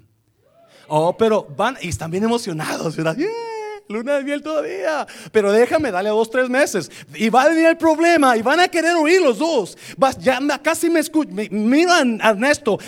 [0.89, 3.17] Oh, pero van y están bien emocionados, ¿verdad?
[3.89, 5.07] luna de miel todavía.
[5.33, 6.91] Pero déjame, dale dos, tres meses.
[7.15, 9.77] Y va a venir el problema y van a querer oír los dos.
[10.21, 12.79] ya casi me escuchan, miro a Ernesto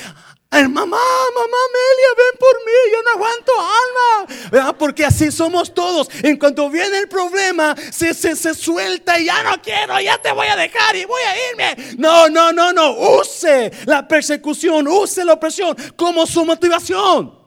[0.52, 0.98] mamá,
[1.34, 4.78] mamá Amelia, ven por mí, yo no aguanto alma.
[4.78, 6.08] Porque así somos todos.
[6.22, 10.30] En cuanto viene el problema, se, se, se suelta y ya no quiero, ya te
[10.32, 11.96] voy a dejar y voy a irme.
[11.98, 12.92] No, no, no, no.
[13.20, 17.40] Use la persecución, use la opresión como su motivación.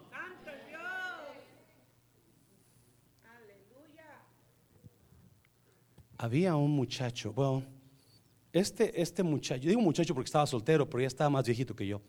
[6.17, 7.63] Había un muchacho, bueno,
[8.51, 12.01] este, este muchacho, digo muchacho porque estaba soltero, pero ya estaba más viejito que yo.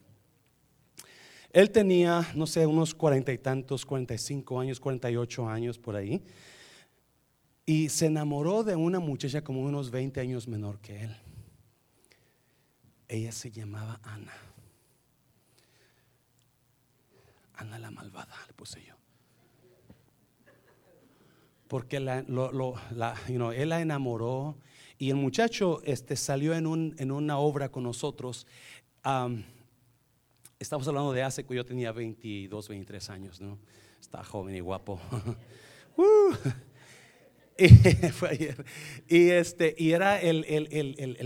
[1.57, 5.49] Él tenía, no sé, unos cuarenta y tantos, cuarenta y cinco años, cuarenta y ocho
[5.49, 6.23] años por ahí.
[7.65, 11.17] Y se enamoró de una muchacha como unos 20 años menor que él.
[13.09, 14.35] Ella se llamaba Ana.
[17.55, 18.95] Ana la malvada, le puse yo.
[21.69, 24.59] Porque la, él la enamoró
[24.99, 28.47] y el muchacho este, salió en, un, en una obra con nosotros.
[30.59, 33.59] Estamos hablando de hace que yo tenía 22, 23 años, ¿no?
[34.01, 35.01] Estaba joven y guapo.
[35.99, 36.35] Uh.
[37.57, 37.69] y,
[38.11, 38.67] fue ayer.
[39.09, 40.45] Y, este, y era el,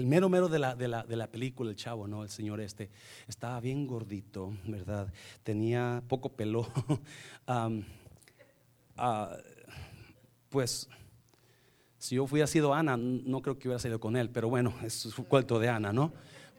[0.06, 2.22] mero mero de la, de, la, de la, película, el chavo, ¿no?
[2.22, 2.88] El señor este.
[3.26, 5.12] Estaba bien gordito, ¿verdad?
[5.42, 6.68] Tenía poco pelo.
[9.02, 9.34] Ah,
[10.50, 10.88] pues,
[11.96, 14.92] si yo hubiera sido Ana, no creo que hubiera salido con él, pero bueno, es
[14.92, 16.12] su cuento de Ana, ¿no?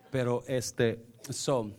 [0.10, 1.72] Pero este, so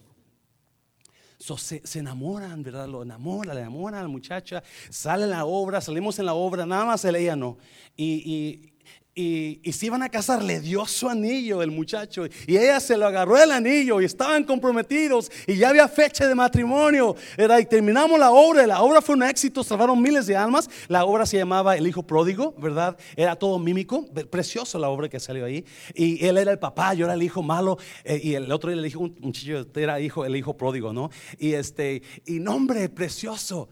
[1.59, 2.89] se, enamoran, ¿verdad?
[2.89, 6.67] Lo enamora, le enamoran a la muchacha, sale en la obra, salimos en la obra,
[6.67, 7.59] nada más ella no.
[7.97, 8.72] Y,
[9.15, 12.97] y, y, se iban a casar, le dio su anillo el muchacho y ella se
[12.97, 17.15] lo agarró el anillo y estaban comprometidos y ya había fecha de matrimonio.
[17.37, 20.71] Era, y terminamos la obra, la obra fue un éxito, salvaron miles de almas.
[20.89, 22.97] La obra se llamaba El Hijo Pródigo, ¿verdad?
[23.15, 25.65] Era todo mímico, precioso la obra que salió ahí.
[25.95, 28.81] Y él era el papá, yo era el hijo malo eh, y el otro era
[28.81, 31.11] el hijo, un muchacho era hijo, el hijo pródigo, ¿no?
[31.39, 33.69] Y este, y nombre precioso.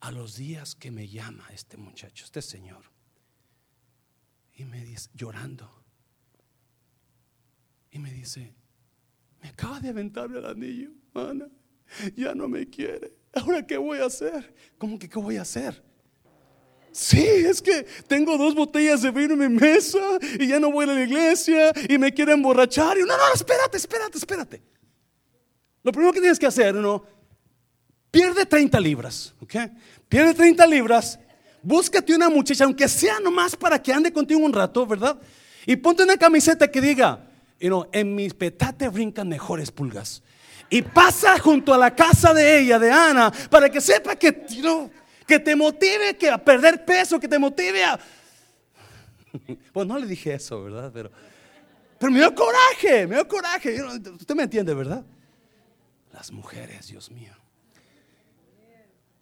[0.00, 2.93] A los días que me llama este muchacho, este señor
[4.54, 5.70] y me dice, llorando.
[7.90, 8.54] Y me dice,
[9.40, 11.48] me acaba de aventar el anillo, Ana.
[12.16, 13.12] Ya no me quiere.
[13.32, 14.54] Ahora, ¿qué voy a hacer?
[14.78, 15.82] ¿Cómo que qué voy a hacer?
[16.92, 19.98] Sí, es que tengo dos botellas de vino en mi mesa
[20.38, 22.96] y ya no voy a la iglesia y me quiere emborrachar.
[22.96, 24.62] Y no, no, espérate, espérate, espérate.
[25.82, 27.04] Lo primero que tienes que hacer, ¿no?
[28.12, 29.54] Pierde 30 libras, ¿ok?
[30.08, 31.18] Pierde 30 libras
[31.64, 35.18] Búscate una muchacha, aunque sea nomás para que ande contigo un rato, ¿verdad?
[35.64, 37.26] Y ponte una camiseta que diga,
[37.58, 40.22] you en mis petates brincan mejores pulgas.
[40.68, 44.44] Y pasa junto a la casa de ella, de Ana, para que sepa que,
[45.26, 47.98] que te motive que a perder peso, que te motive a...
[49.72, 50.90] Pues no le dije eso, ¿verdad?
[50.92, 51.10] Pero,
[51.98, 53.82] pero me dio coraje, me dio coraje.
[53.82, 55.02] Usted me entiende, ¿verdad?
[56.12, 57.32] Las mujeres, Dios mío.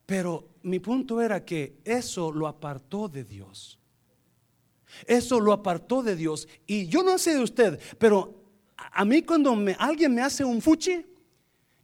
[0.06, 3.78] Pero mi punto era que eso lo apartó de Dios.
[5.06, 6.48] Eso lo apartó de Dios.
[6.66, 8.42] Y yo no sé de usted, pero
[8.76, 11.04] a mí cuando alguien me hace un fuchi,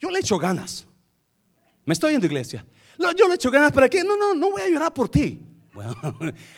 [0.00, 0.86] yo le echo ganas.
[1.84, 2.66] Me estoy en iglesia.
[3.16, 5.44] Yo le echo ganas para que, no, no, no voy a llorar por ti.
[5.78, 5.94] Bueno,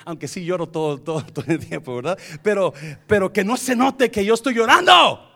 [0.07, 2.19] aunque sí lloro todo, todo, el tiempo, ¿verdad?
[2.43, 2.73] Pero,
[3.07, 5.31] pero que no se note que yo estoy llorando.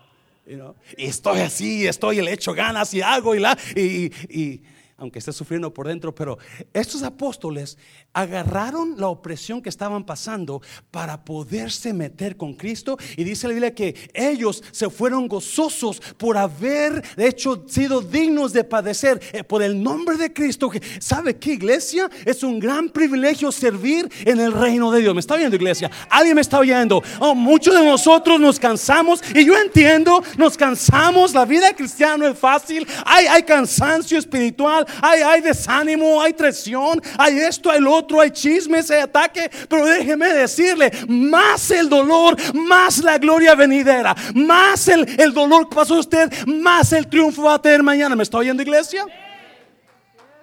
[0.96, 4.62] Y estoy así, estoy, le echo ganas y hago y la, y, y
[4.96, 6.38] aunque esté sufriendo por dentro, pero
[6.72, 7.78] estos apóstoles
[8.14, 12.96] agarraron la opresión que estaban pasando para poderse meter con Cristo.
[13.16, 18.64] Y dice la Biblia que ellos se fueron gozosos por haber hecho sido dignos de
[18.64, 20.70] padecer eh, por el nombre de Cristo.
[21.00, 22.08] ¿Sabe qué iglesia?
[22.24, 25.14] Es un gran privilegio servir en el reino de Dios.
[25.14, 25.90] ¿Me está viendo iglesia?
[26.08, 27.02] ¿Alguien me está oyendo?
[27.18, 31.34] Oh, muchos de nosotros nos cansamos y yo entiendo, nos cansamos.
[31.34, 32.86] La vida cristiana no es fácil.
[33.04, 38.30] Hay, hay cansancio espiritual, hay, hay desánimo, hay traición, hay esto, hay lo otro, hay
[38.30, 39.50] chismes, hay ataque.
[39.68, 45.76] Pero déjeme decirle, más el dolor, más la gloria venidera, más el, el dolor que
[45.76, 48.16] pasó usted, más el triunfo va a tener mañana.
[48.16, 49.06] ¿Me está oyendo, iglesia?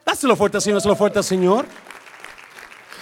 [0.05, 1.65] Dáselo fuerte, Señor, dáselo fuerte, Señor.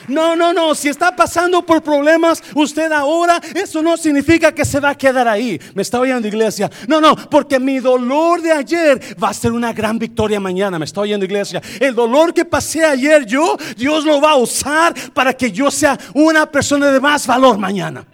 [0.09, 0.75] No, no, no.
[0.75, 5.27] Si está pasando por problemas usted ahora, eso no significa que se va a quedar
[5.27, 5.59] ahí.
[5.73, 6.69] Me está oyendo iglesia.
[6.87, 10.79] No, no, porque mi dolor de ayer va a ser una gran victoria mañana.
[10.79, 11.61] Me está oyendo iglesia.
[11.79, 15.97] El dolor que pasé ayer yo, Dios lo va a usar para que yo sea
[16.13, 18.05] una persona de más valor mañana.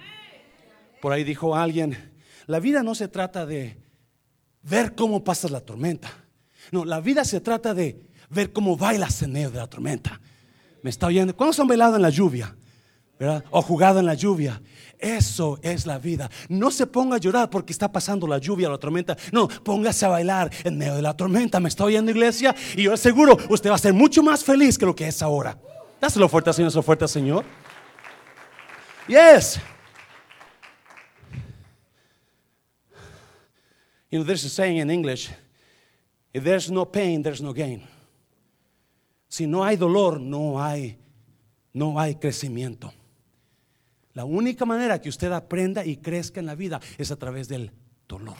[1.02, 2.14] Por ahí dijo alguien,
[2.48, 3.78] la vida no se trata de
[4.64, 6.10] ver cómo pasa la tormenta.
[6.72, 10.20] No, la vida se trata de ver cómo bailas en medio de la tormenta.
[10.86, 11.36] ¿Me está oyendo?
[11.36, 12.56] ¿Cuántos han bailado en la lluvia?
[13.18, 13.44] ¿verdad?
[13.50, 14.62] O jugado en la lluvia.
[15.00, 16.30] Eso es la vida.
[16.48, 19.18] No se ponga a llorar porque está pasando la lluvia la tormenta.
[19.32, 21.60] No, póngase a bailar en medio de la tormenta.
[21.60, 22.56] ¿Me está oyendo, iglesia?
[22.76, 25.58] Y yo aseguro, usted va a ser mucho más feliz que lo que es ahora.
[26.00, 27.46] Dáselo fuerte, Señor, dáselo fuerte, Señor.
[29.08, 29.60] Yes.
[34.12, 35.32] You know, there's a saying in English
[36.32, 37.95] if there's no pain, there's no gain.
[39.36, 40.98] Si no hay dolor, no hay,
[41.74, 42.94] no hay crecimiento.
[44.14, 47.74] La única manera que usted aprenda y crezca en la vida es a través del
[48.08, 48.38] dolor.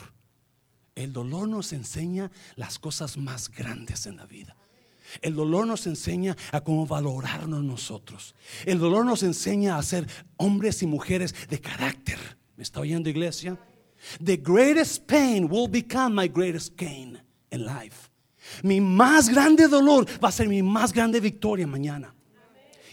[0.94, 4.56] El dolor nos enseña las cosas más grandes en la vida.
[5.20, 8.34] El dolor nos enseña a cómo valorarnos nosotros.
[8.64, 12.18] El dolor nos enseña a ser hombres y mujeres de carácter.
[12.56, 13.60] ¿Me está oyendo iglesia?
[14.24, 18.05] The greatest pain will become my greatest gain in life.
[18.62, 22.16] Mi más grande dolor va a ser mi más grande victoria mañana.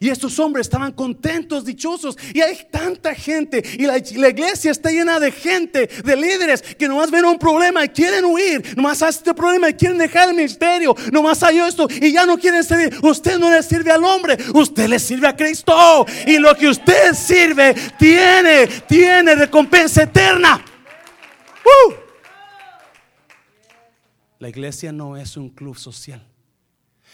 [0.03, 2.17] Y estos hombres estaban contentos, dichosos.
[2.33, 3.63] Y hay tanta gente.
[3.79, 7.87] Y la, iglesia está llena de gente, de líderes, que nomás ven un problema y
[7.87, 8.75] quieren huir.
[8.75, 10.93] Nomás hay este problema y quieren dejar el ministerio.
[11.09, 12.97] Nomás hay esto y ya no quieren servir.
[13.01, 16.05] Usted no le sirve al hombre, usted le sirve a Cristo.
[16.27, 20.65] Y lo que usted sirve tiene, tiene recompensa eterna.
[21.63, 22.02] ¡Uh!
[24.43, 26.21] La iglesia no es un club social.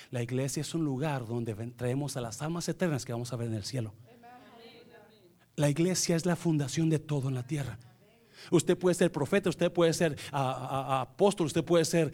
[0.09, 3.49] La iglesia es un lugar donde traemos a las almas eternas que vamos a ver
[3.49, 3.93] en el cielo.
[5.55, 7.77] La iglesia es la fundación de todo en la tierra.
[8.49, 12.11] Usted puede ser profeta, usted puede ser apóstol, usted puede ser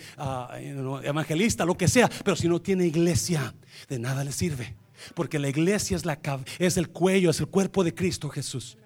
[1.01, 3.55] evangelista, lo que sea, pero si no tiene iglesia,
[3.87, 4.75] de nada le sirve.
[5.13, 6.19] Porque la iglesia es, la,
[6.59, 8.77] es el cuello, es el cuerpo de Cristo Jesús.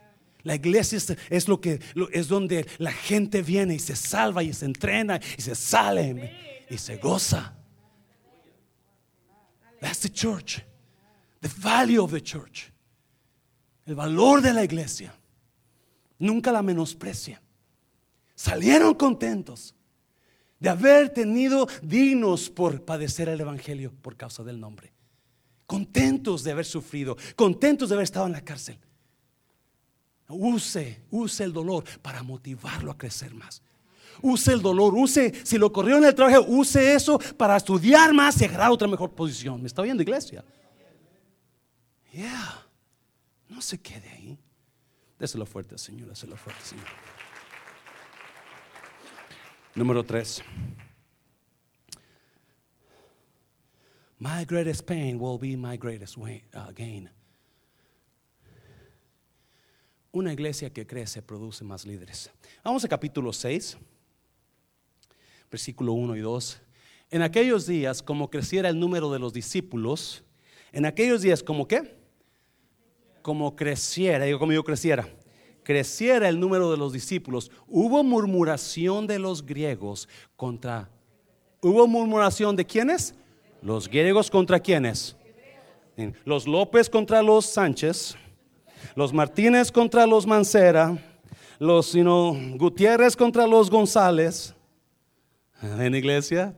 [0.44, 1.80] La iglesia es, es lo que
[2.12, 6.78] es donde la gente viene y se salva y se entrena y se sale y
[6.78, 7.56] se goza.
[9.82, 10.62] That's the church.
[11.42, 12.72] The value of the church.
[13.86, 15.14] El valor de la iglesia.
[16.20, 17.42] Nunca la menosprecia.
[18.36, 19.74] Salieron contentos
[20.60, 24.94] de haber tenido dignos por padecer el evangelio por causa del nombre.
[25.66, 28.78] Contentos de haber sufrido, contentos de haber estado en la cárcel.
[30.30, 33.62] Use, use el dolor para motivarlo a crecer más.
[34.22, 38.40] Use el dolor, use, si lo corrió en el trabajo, use eso para estudiar más
[38.42, 39.62] y agarrar otra mejor posición.
[39.62, 40.44] ¿Me está oyendo, iglesia?
[42.12, 42.66] Yeah.
[43.48, 44.38] No se quede ahí.
[45.18, 46.86] Déselo fuerte, Señor, déselo fuerte, Señor.
[49.76, 50.42] Número tres.
[54.20, 57.10] My greatest pain will be my greatest uh, gain.
[60.12, 62.32] Una iglesia que crece produce más líderes.
[62.64, 63.78] Vamos a capítulo 6,
[65.51, 66.62] versículo 1 y 2.
[67.12, 70.24] En aquellos días, como creciera el número de los discípulos,
[70.72, 71.95] en aquellos días, como qué?
[73.22, 75.07] Como creciera, digo como yo creciera,
[75.64, 80.89] creciera el número de los discípulos, hubo murmuración de los griegos contra,
[81.62, 83.14] hubo murmuración de quiénes?
[83.62, 85.16] Los griegos contra quiénes?
[86.26, 88.16] Los López contra los Sánchez,
[88.96, 90.98] los Martínez contra los Mancera,
[91.60, 94.56] los know, Gutiérrez contra los González.
[95.62, 96.56] En iglesia,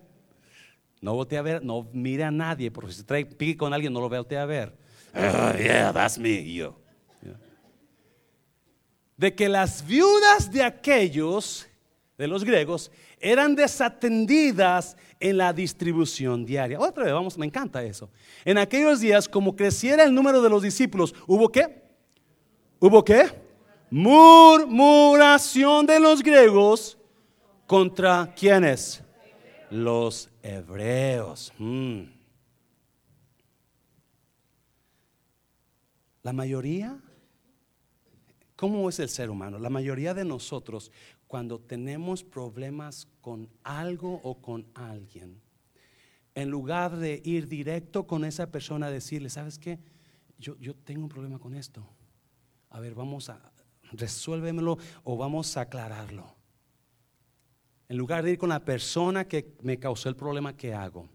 [1.02, 4.00] no voltea a ver, no mire a nadie, porque si trae pique con alguien, no
[4.00, 4.78] lo voltea a ver.
[5.14, 6.78] Ah, yeah, that's me, yo.
[9.18, 11.68] De que las viudas de aquellos,
[12.18, 16.80] de los griegos, eran desatendidas en la distribución diaria.
[16.80, 18.10] Otra vez, vamos, me encanta eso.
[18.46, 21.91] En aquellos días, como creciera el número de los discípulos, ¿hubo qué?
[22.84, 23.30] ¿Hubo qué?
[23.92, 26.98] Murmuración de los griegos
[27.68, 29.04] contra quiénes?
[29.70, 31.54] Los hebreos.
[31.60, 32.06] Mm.
[36.24, 37.00] La mayoría,
[38.56, 39.60] ¿cómo es el ser humano?
[39.60, 40.92] La mayoría de nosotros,
[41.28, 45.40] cuando tenemos problemas con algo o con alguien,
[46.34, 49.78] en lugar de ir directo con esa persona a decirle, ¿sabes qué?
[50.40, 51.88] Yo, yo tengo un problema con esto.
[52.72, 53.52] A ver, vamos a
[53.92, 56.36] resuélvemelo o vamos a aclararlo.
[57.90, 61.10] En lugar de ir con la persona que me causó el problema, ¿qué hago?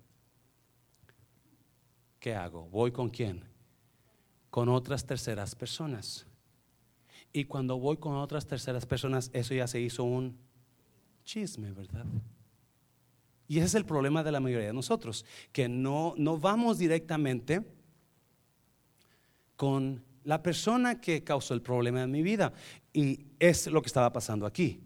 [2.21, 2.69] ¿Qué hago?
[2.69, 3.45] ¿Voy con quién?
[4.51, 6.27] Con otras terceras personas.
[7.33, 10.39] Y cuando voy con otras terceras personas, eso ya se hizo un
[11.25, 12.05] chisme, ¿verdad?
[13.49, 17.63] Y ese es el problema de la mayoría de nosotros, que no, no vamos directamente
[19.57, 22.53] con la persona que causó el problema en mi vida.
[22.93, 24.81] Y es lo que estaba pasando aquí.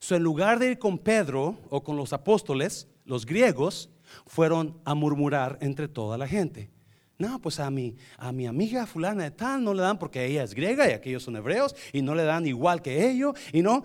[0.00, 3.88] So, en lugar de ir con Pedro o con los apóstoles, los griegos
[4.26, 6.68] fueron a murmurar entre toda la gente.
[7.16, 10.42] No, pues a mi, a mi amiga fulana de tal no le dan porque ella
[10.42, 13.84] es griega y aquellos son hebreos y no le dan igual que ellos y no.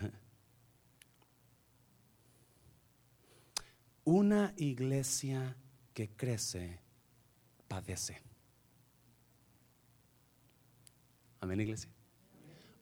[4.04, 5.54] Una iglesia
[5.92, 6.80] que crece
[7.68, 8.27] padece.
[11.40, 11.90] Amén, iglesia.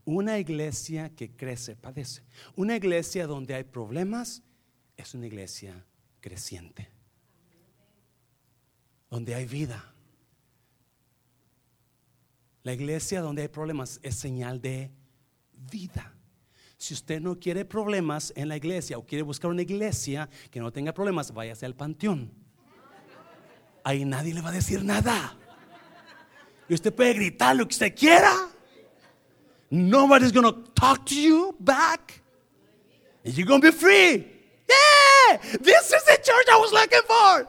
[0.05, 2.23] Una iglesia que crece padece.
[2.55, 4.43] Una iglesia donde hay problemas
[4.97, 5.85] es una iglesia
[6.21, 6.91] creciente.
[9.11, 9.93] Donde hay vida.
[12.63, 14.91] La iglesia donde hay problemas es señal de
[15.71, 16.15] vida.
[16.79, 20.73] Si usted no quiere problemas en la iglesia o quiere buscar una iglesia que no
[20.73, 22.33] tenga problemas, váyase al panteón.
[23.83, 25.39] Ahí nadie le va a decir nada.
[26.69, 28.33] Y usted puede gritar lo que usted quiera.
[29.71, 32.23] Nobody's going to talk to you back.
[33.25, 34.27] And you're going to be free.
[34.69, 37.49] Yeah, this is the church I was looking for.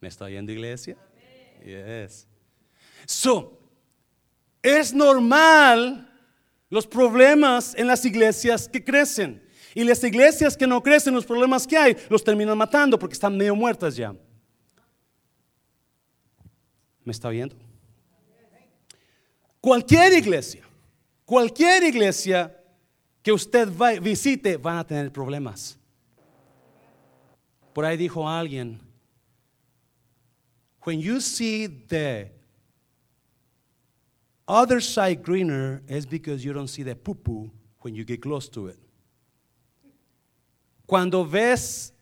[0.00, 0.96] ¿Me está oyendo, iglesia?
[1.64, 2.26] Yes.
[3.06, 3.58] So,
[4.62, 6.08] es normal
[6.70, 9.42] los problemas en las iglesias que crecen.
[9.74, 13.36] Y las iglesias que no crecen, los problemas que hay, los terminan matando porque están
[13.36, 14.14] medio muertas ya.
[17.04, 17.56] ¿Me está oyendo?
[19.60, 20.62] Cualquier iglesia,
[21.24, 22.54] cualquier iglesia
[23.22, 23.68] que usted
[24.02, 25.78] visite van a tener problemas.
[27.72, 28.78] Por ahí dijo alguien,
[30.84, 32.30] when you see the
[34.46, 37.50] other side greener, it's because you don't see the poo
[37.80, 38.78] when you get close to it.
[40.86, 41.93] Cuando ves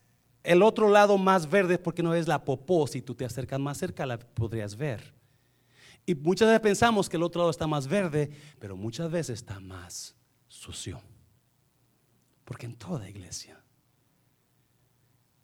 [0.43, 3.79] el otro lado más verde, porque no ves la popó, si tú te acercas más
[3.79, 5.15] cerca la podrías ver.
[6.05, 9.61] Y muchas veces pensamos que el otro lado está más verde, pero muchas veces está
[9.61, 10.17] más
[10.49, 11.01] sucio.
[12.45, 13.63] Porque en toda iglesia,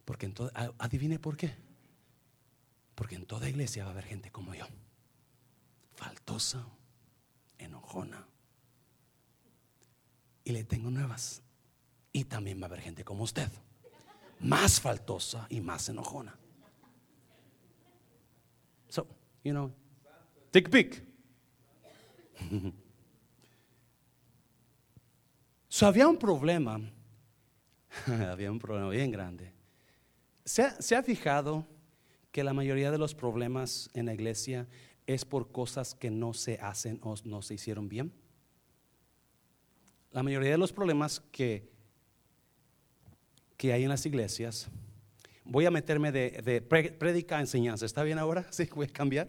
[0.04, 1.54] porque en toda, adivine por qué.
[2.96, 4.66] Porque en toda iglesia va a haber gente como yo,
[5.94, 6.66] faltosa,
[7.58, 8.26] enojona.
[10.42, 11.42] Y le tengo nuevas.
[12.12, 13.48] Y también va a haber gente como usted,
[14.40, 16.36] más faltosa y más enojona.
[18.88, 19.06] So,
[19.44, 19.70] you know,
[20.50, 21.02] take a peek.
[25.68, 26.80] so, había un problema,
[28.30, 29.52] había un problema bien grande.
[30.44, 31.66] ¿Se ha, ¿Se ha, fijado
[32.32, 34.66] que la mayoría de los problemas en la iglesia
[35.06, 38.12] es por cosas que no se hacen o no se hicieron bien?
[40.12, 41.70] La mayoría de los problemas que,
[43.58, 44.68] que hay en las iglesias,
[45.44, 47.84] voy a meterme de, de prédica a enseñanza.
[47.84, 48.46] ¿Está bien ahora?
[48.52, 49.28] Sí, voy a cambiar.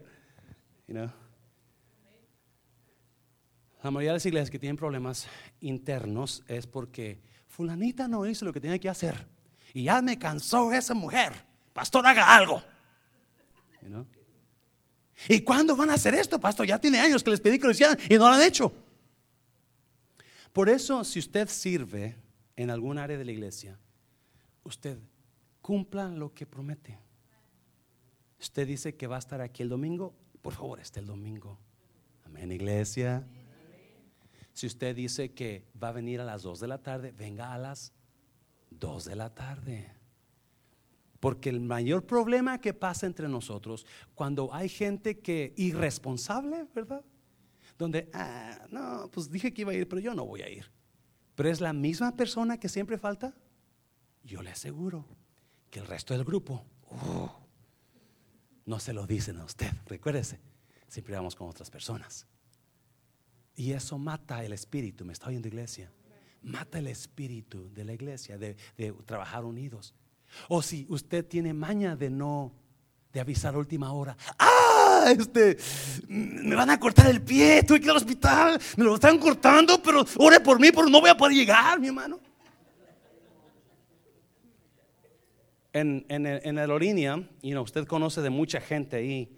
[3.82, 5.26] La mayoría de las iglesias que tienen problemas
[5.60, 9.26] internos es porque fulanita no hizo lo que tenía que hacer.
[9.74, 11.32] Y ya me cansó esa mujer.
[11.72, 12.62] Pastor, haga algo.
[15.28, 16.66] ¿Y cuándo van a hacer esto, pastor?
[16.66, 18.72] Ya tiene años que les pedí que lo hicieran y no lo han hecho.
[20.52, 22.16] Por eso, si usted sirve
[22.56, 23.78] en algún área de la iglesia,
[24.70, 24.98] usted
[25.60, 26.98] cumpla lo que promete.
[28.40, 31.58] Usted dice que va a estar aquí el domingo, por favor, esté el domingo.
[32.24, 33.26] Amén, iglesia.
[34.54, 37.58] Si usted dice que va a venir a las 2 de la tarde, venga a
[37.58, 37.92] las
[38.70, 39.92] 2 de la tarde.
[41.20, 47.04] Porque el mayor problema que pasa entre nosotros, cuando hay gente que irresponsable, ¿verdad?
[47.80, 50.70] donde, ah, no, pues dije que iba a ir, pero yo no voy a ir.
[51.34, 53.34] Pero es la misma persona que siempre falta.
[54.30, 55.04] Yo le aseguro
[55.70, 57.28] que el resto del grupo, uh,
[58.64, 60.38] no se lo dicen a usted, recuérdese,
[60.86, 62.28] siempre vamos con otras personas.
[63.56, 65.90] Y eso mata el espíritu, me está oyendo iglesia,
[66.42, 69.96] mata el espíritu de la iglesia, de, de trabajar unidos.
[70.48, 72.52] O si usted tiene maña de no,
[73.12, 75.06] de avisar a última hora, ¡ah!
[75.18, 75.58] este,
[76.06, 79.82] me van a cortar el pie, tuve que ir al hospital, me lo están cortando,
[79.82, 82.29] pero ore por mí, pero no voy a poder llegar, mi hermano.
[85.72, 89.36] En, en, en aerolínea, y usted conoce de mucha gente ahí.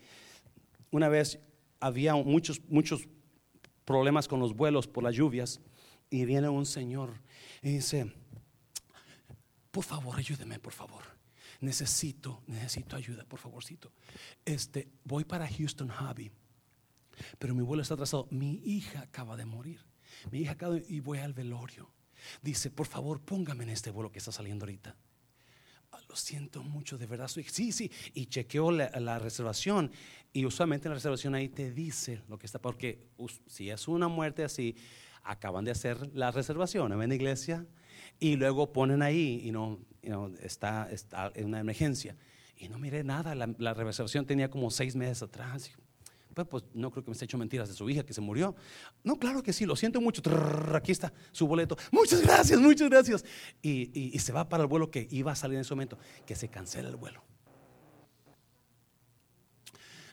[0.91, 1.39] Una vez
[1.79, 3.07] había muchos, muchos
[3.85, 5.61] problemas con los vuelos por las lluvias,
[6.09, 7.11] y viene un señor
[7.63, 8.13] y dice,
[9.71, 11.13] por favor, ayúdeme, por favor
[11.63, 13.93] necesito, necesito ayuda, por favorcito.
[14.45, 16.31] Este, voy para Houston Hobby,
[17.39, 18.27] pero mi vuelo está atrasado.
[18.31, 19.81] Mi hija acaba de morir.
[20.31, 21.91] Mi hija acaba de, y voy al velorio.
[22.43, 24.97] Dice, por favor, póngame en este vuelo que está saliendo ahorita.
[26.13, 27.27] Lo siento mucho, de verdad.
[27.27, 27.91] Soy, sí, sí.
[28.13, 29.91] Y chequeó la, reservación.
[30.31, 32.61] Y usualmente en la reservación ahí te dice lo que está.
[32.61, 33.07] Porque
[33.47, 34.77] si es una muerte así,
[35.23, 36.93] acaban de hacer la reservación.
[36.93, 37.65] ¿En la iglesia?
[38.21, 39.81] Y luego ponen ahí y no,
[40.43, 42.15] está, está, en una emergencia.
[42.59, 45.71] Y no miré nada, la, la reservación tenía como seis meses atrás.
[46.35, 48.55] Pues, no creo que me esté hecho mentiras de su hija que se murió.
[49.05, 50.23] No, claro que sí, lo siento mucho.
[50.75, 51.77] aquí está su boleto.
[51.91, 53.25] Muchas gracias, muchas gracias.
[53.61, 55.99] Y, y, se va para el vuelo que iba a salir en ese momento.
[56.27, 57.23] Que se cancela el vuelo.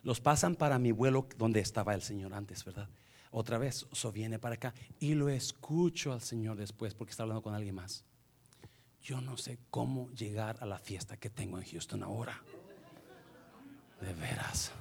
[0.03, 2.89] Los pasan para mi vuelo donde estaba el Señor antes, ¿verdad?
[3.31, 4.73] Otra vez, eso viene para acá.
[4.99, 8.05] Y lo escucho al Señor después porque está hablando con alguien más
[9.01, 12.41] yo no sé cómo llegar a la fiesta que tengo en Houston ahora.
[14.01, 14.71] De veras.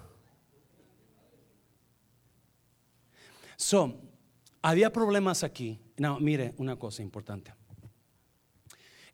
[3.59, 4.01] So,
[4.63, 5.81] había problemas aquí.
[5.97, 7.53] No, mire una cosa importante.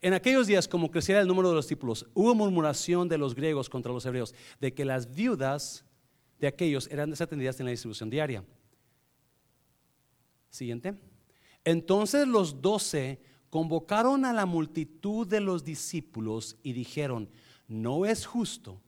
[0.02, 3.70] En aquellos días, como creciera el número de los discípulos, hubo murmuración de los griegos
[3.70, 5.86] contra los hebreos de que las viudas
[6.38, 8.44] de aquellos eran desatendidas en la distribución diaria.
[10.50, 10.94] Siguiente.
[11.64, 17.30] Entonces los doce convocaron a la multitud de los discípulos y dijeron,
[17.66, 18.82] no es justo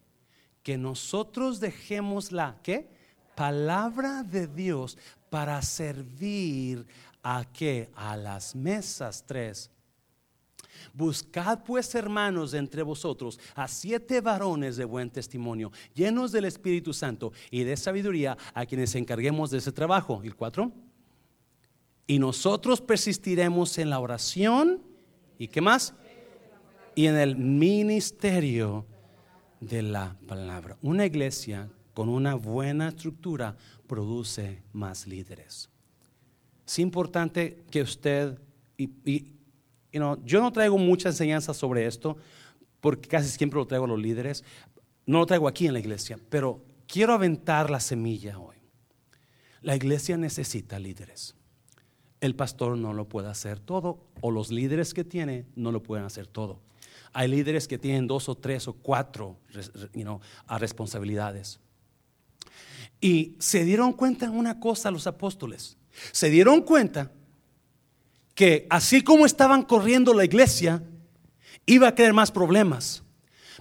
[0.63, 2.91] que nosotros dejemos la ¿qué?
[3.37, 4.99] palabra de Dios
[5.31, 6.87] para servir
[7.22, 7.91] a qué?
[7.95, 9.70] A las mesas tres.
[10.93, 17.33] Buscad pues, hermanos, entre vosotros a siete varones de buen testimonio, llenos del Espíritu Santo
[17.51, 20.22] y de sabiduría, a quienes encarguemos de ese trabajo.
[20.24, 20.72] ¿Y cuatro?
[22.07, 24.83] Y nosotros persistiremos en la oración.
[25.39, 25.95] ¿Y qué más?
[26.95, 28.87] Y en el ministerio
[29.61, 30.79] de la palabra.
[30.83, 33.57] Una iglesia con una buena estructura
[33.87, 35.68] produce más líderes.
[36.66, 38.39] Es importante que usted,
[38.76, 39.32] y,
[39.93, 42.16] yo no traigo mucha enseñanza sobre esto,
[42.80, 44.45] porque casi siempre lo traigo a los líderes,
[45.07, 48.57] no lo traigo aquí en la iglesia, pero quiero aventar la semilla hoy.
[49.62, 51.34] La iglesia necesita líderes.
[52.20, 56.05] El pastor no lo puede hacer todo o los líderes que tiene no lo pueden
[56.05, 56.61] hacer todo.
[57.12, 59.39] Hay líderes que tienen dos o tres o cuatro
[60.49, 61.61] responsabilidades.
[63.01, 65.76] Y se dieron cuenta en una cosa los apóstoles.
[66.12, 67.11] Se dieron cuenta
[68.34, 70.82] que así como estaban corriendo la iglesia,
[71.64, 73.03] iba a crear más problemas.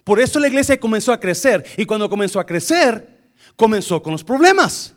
[0.03, 1.65] Por eso la iglesia comenzó a crecer.
[1.77, 4.93] Y cuando comenzó a crecer, comenzó con los problemas.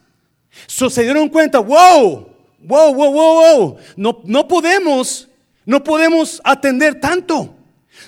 [0.67, 2.29] se dieron cuenta, wow,
[2.59, 3.77] wow, wow, wow, wow.
[3.97, 5.29] No, no podemos,
[5.65, 7.55] no podemos atender tanto.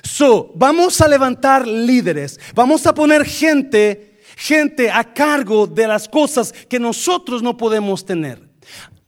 [0.02, 4.09] So, vamos a levantar líderes, vamos a poner gente,
[4.40, 8.48] gente a cargo de las cosas que nosotros no podemos tener.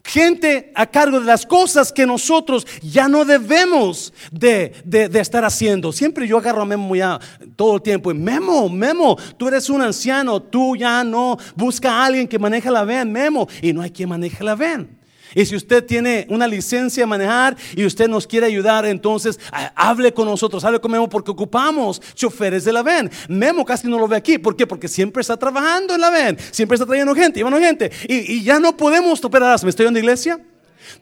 [0.04, 4.74] Gente a cargo de las cosas que nosotros ya no debemos de,
[5.14, 5.90] estar haciendo.
[5.90, 7.18] Siempre yo agarro a Memo ya
[7.56, 8.10] todo el tiempo.
[8.10, 12.70] Y Memo, Memo, tú eres un anciano, tú ya no busca a alguien que maneje
[12.70, 13.48] la ven, Memo.
[13.62, 15.01] Y no hay quien maneje la ven.
[15.34, 19.38] Y si usted tiene una licencia a manejar y usted nos quiere ayudar, entonces
[19.74, 23.10] hable con nosotros, hable con Memo porque ocupamos choferes de la VEN.
[23.28, 24.38] Memo casi no lo ve aquí.
[24.38, 24.66] ¿Por qué?
[24.66, 27.90] Porque siempre está trabajando en la VEN, siempre está trayendo gente, llevando gente.
[28.08, 29.62] Y, ya no podemos operar.
[29.62, 30.40] ¿Me estoy en iglesia?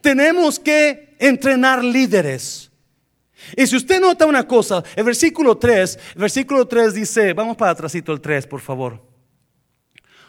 [0.01, 2.71] Tenemos que entrenar líderes.
[3.57, 7.71] Y si usted nota una cosa, el versículo 3, el versículo 3 dice, vamos para
[7.71, 9.01] atrásito el 3, por favor.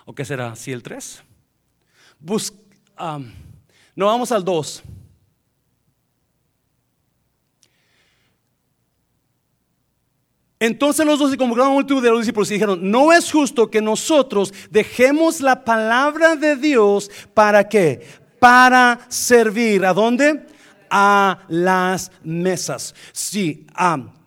[0.05, 0.57] ¿O qué será?
[0.57, 1.23] ¿Sí el 3?
[2.19, 2.57] Busca...
[3.95, 4.82] No, vamos al 2.
[10.62, 13.68] Entonces los dos se convocaron a multitud de los discípulos y dijeron, no es justo
[13.68, 18.07] que nosotros dejemos la palabra de Dios para qué?
[18.38, 19.84] Para servir.
[19.84, 20.47] ¿A dónde?
[20.88, 22.95] A las mesas.
[23.11, 23.66] Sí,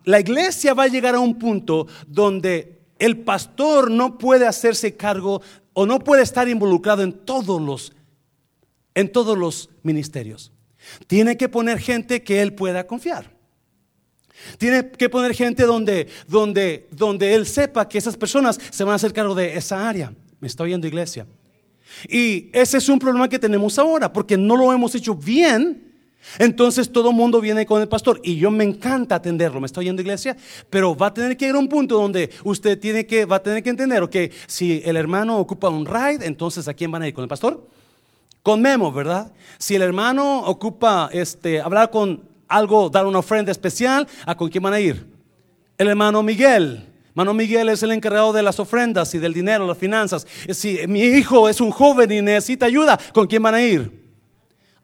[0.04, 5.40] la iglesia va a llegar a un punto donde el pastor no puede hacerse cargo
[5.72, 7.95] o no puede estar involucrado en todos los
[8.96, 10.50] en todos los ministerios.
[11.06, 13.30] Tiene que poner gente que él pueda confiar.
[14.58, 18.96] Tiene que poner gente donde, donde, donde él sepa que esas personas se van a
[18.96, 20.12] hacer cargo de esa área.
[20.40, 21.26] Me estoy yendo iglesia.
[22.08, 25.94] Y ese es un problema que tenemos ahora, porque no lo hemos hecho bien.
[26.38, 30.02] Entonces todo mundo viene con el pastor y yo me encanta atenderlo, me estoy yendo
[30.02, 30.36] iglesia,
[30.68, 33.42] pero va a tener que ir a un punto donde usted tiene que, va a
[33.42, 37.08] tener que entender, que si el hermano ocupa un ride, entonces ¿a quién van a
[37.08, 37.14] ir?
[37.14, 37.68] ¿Con el pastor?
[38.46, 39.32] Con Memo, ¿verdad?
[39.58, 44.62] Si el hermano ocupa este, hablar con algo, dar una ofrenda especial, ¿a con quién
[44.62, 45.04] van a ir?
[45.76, 46.86] El hermano Miguel.
[47.08, 50.28] Hermano Miguel es el encargado de las ofrendas y del dinero, las finanzas.
[50.50, 53.90] Si mi hijo es un joven y necesita ayuda, ¿con quién van a ir?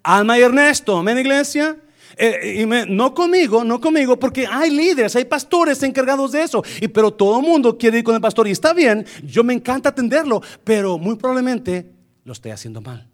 [0.03, 1.77] Alma y Ernesto, amén iglesia.
[2.17, 6.65] Eh, y no conmigo, no conmigo, porque hay líderes, hay pastores encargados de eso.
[6.81, 9.55] Y pero todo el mundo quiere ir con el pastor y está bien, yo me
[9.55, 11.93] encanta atenderlo, pero muy probablemente
[12.25, 13.12] lo estoy haciendo mal.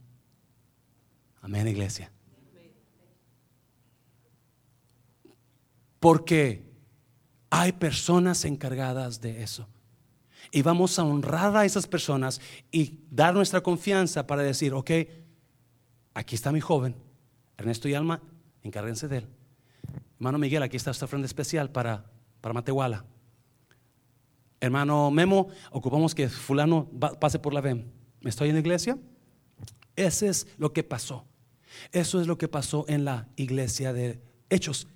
[1.49, 2.13] Amén, iglesia.
[5.99, 6.63] Porque
[7.49, 9.67] hay personas encargadas de eso.
[10.51, 14.91] Y vamos a honrar a esas personas y dar nuestra confianza para decir, ok,
[16.13, 16.95] aquí está mi joven,
[17.57, 18.21] Ernesto y Alma,
[18.63, 19.29] encárguense de él.
[20.17, 22.05] Hermano Miguel, aquí está esta ofrenda especial para,
[22.43, 23.07] para Matehuala.
[24.61, 27.87] Hermano Memo, ocupamos que fulano pase por la VEM.
[28.21, 28.99] ¿Me estoy en la iglesia?
[29.97, 31.25] Ese es lo que pasó.
[31.93, 34.21] Eso es lo que pasó en la iglesia de
[34.51, 34.89] Hechos.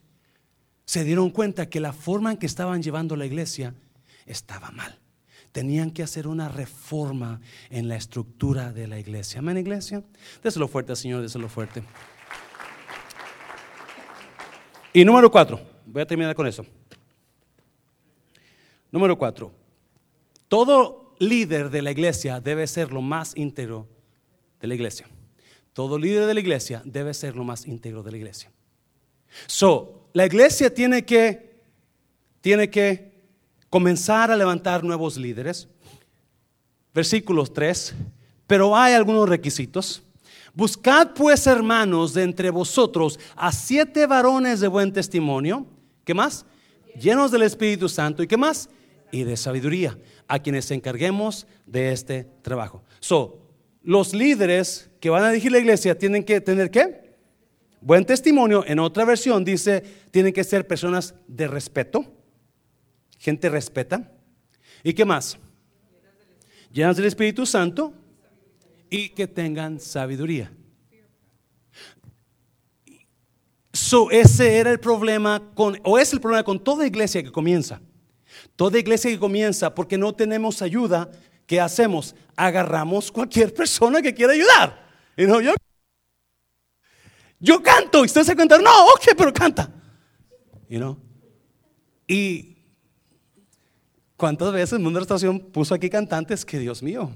[0.84, 3.74] Se dieron cuenta que la forma en que estaban llevando la iglesia
[4.26, 4.98] estaba mal.
[5.52, 9.40] Tenían que hacer una reforma en la estructura de la iglesia.
[9.40, 10.02] Amén, iglesia.
[10.42, 11.82] Déselo fuerte, Señor, déselo fuerte.
[14.94, 16.64] Y número cuatro, voy a terminar con eso.
[18.90, 19.54] Número cuatro,
[20.48, 23.88] todo líder de la iglesia debe ser lo más íntegro
[24.60, 25.06] de la iglesia.
[25.72, 28.50] Todo líder de la iglesia debe ser lo más íntegro de la iglesia.
[29.46, 31.56] So, la iglesia tiene que,
[32.40, 33.12] tiene que
[33.70, 35.68] comenzar a levantar nuevos líderes.
[36.92, 37.94] Versículos 3.
[38.46, 40.02] Pero hay algunos requisitos.
[40.52, 45.66] Buscad pues, hermanos, de entre vosotros a siete varones de buen testimonio.
[46.04, 46.44] ¿Qué más?
[47.00, 48.22] Llenos del Espíritu Santo.
[48.22, 48.68] ¿Y qué más?
[49.10, 49.98] Y de sabiduría.
[50.28, 52.82] A quienes encarguemos de este trabajo.
[53.00, 53.38] So,
[53.82, 57.16] los líderes que van a dirigir la iglesia tienen que tener qué?
[57.80, 58.64] Buen testimonio.
[58.64, 59.82] En otra versión dice,
[60.12, 62.04] tienen que ser personas de respeto.
[63.18, 64.12] Gente respeta.
[64.84, 65.36] ¿Y qué más?
[66.70, 67.92] Llenas del Espíritu Santo
[68.90, 70.52] y que tengan sabiduría.
[73.72, 77.80] So, ese era el problema con, o es el problema con toda iglesia que comienza.
[78.54, 81.10] Toda iglesia que comienza porque no tenemos ayuda,
[81.44, 82.14] ¿qué hacemos?
[82.36, 84.81] Agarramos cualquier persona que quiera ayudar.
[85.16, 85.54] Y no, yo,
[87.38, 88.02] yo canto.
[88.02, 89.70] Y usted se cuenta, no, ok, pero canta.
[90.68, 90.98] You know?
[92.06, 92.56] Y
[94.16, 97.12] cuántas veces mundo de la estación puso aquí cantantes que Dios mío.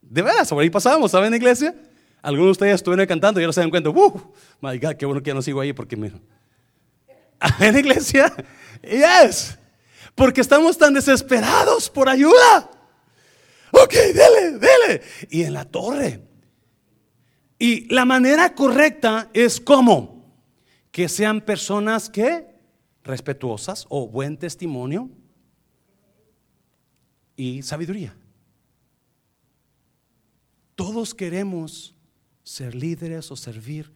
[0.00, 1.74] De veras, por ahí pasamos, ¿saben, iglesia?
[2.22, 4.32] Algunos de ustedes estuvieron cantando y ahora se dan cuenta, ¡uh!
[4.60, 6.18] My God, qué bueno que ya no sigo ahí porque mira.
[7.60, 8.32] ¿En iglesia?
[8.82, 9.58] Yes.
[10.14, 12.70] Porque estamos tan desesperados por ayuda.
[13.72, 15.02] Ok, dele, dele.
[15.30, 16.22] Y en la torre.
[17.58, 20.24] Y la manera correcta es como
[20.90, 22.54] que sean personas que
[23.02, 25.10] respetuosas o buen testimonio
[27.36, 28.16] y sabiduría.
[30.74, 31.94] Todos queremos
[32.42, 33.92] ser líderes o servir,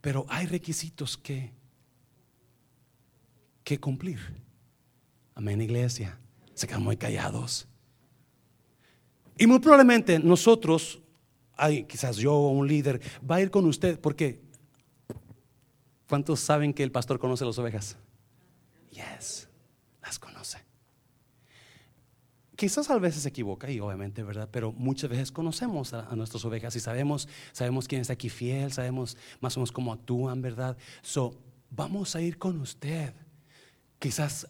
[0.00, 1.52] pero hay requisitos que,
[3.64, 4.20] que cumplir.
[5.34, 6.18] Amén, iglesia.
[6.54, 7.66] Se quedan muy callados.
[9.38, 11.00] Y muy probablemente nosotros,
[11.56, 14.40] hay, quizás yo o un líder, va a ir con usted porque
[16.08, 17.96] ¿cuántos saben que el pastor conoce las ovejas?
[18.90, 19.48] Yes,
[20.02, 20.58] las conoce.
[22.56, 24.48] Quizás a veces se equivoca y obviamente, ¿verdad?
[24.50, 29.18] Pero muchas veces conocemos a, nuestras ovejas y sabemos, sabemos quién está aquí fiel, sabemos
[29.40, 30.76] más o menos cómo actúan, ¿verdad?
[31.02, 31.38] So,
[31.70, 33.12] vamos a ir con usted.
[33.98, 34.48] Quizás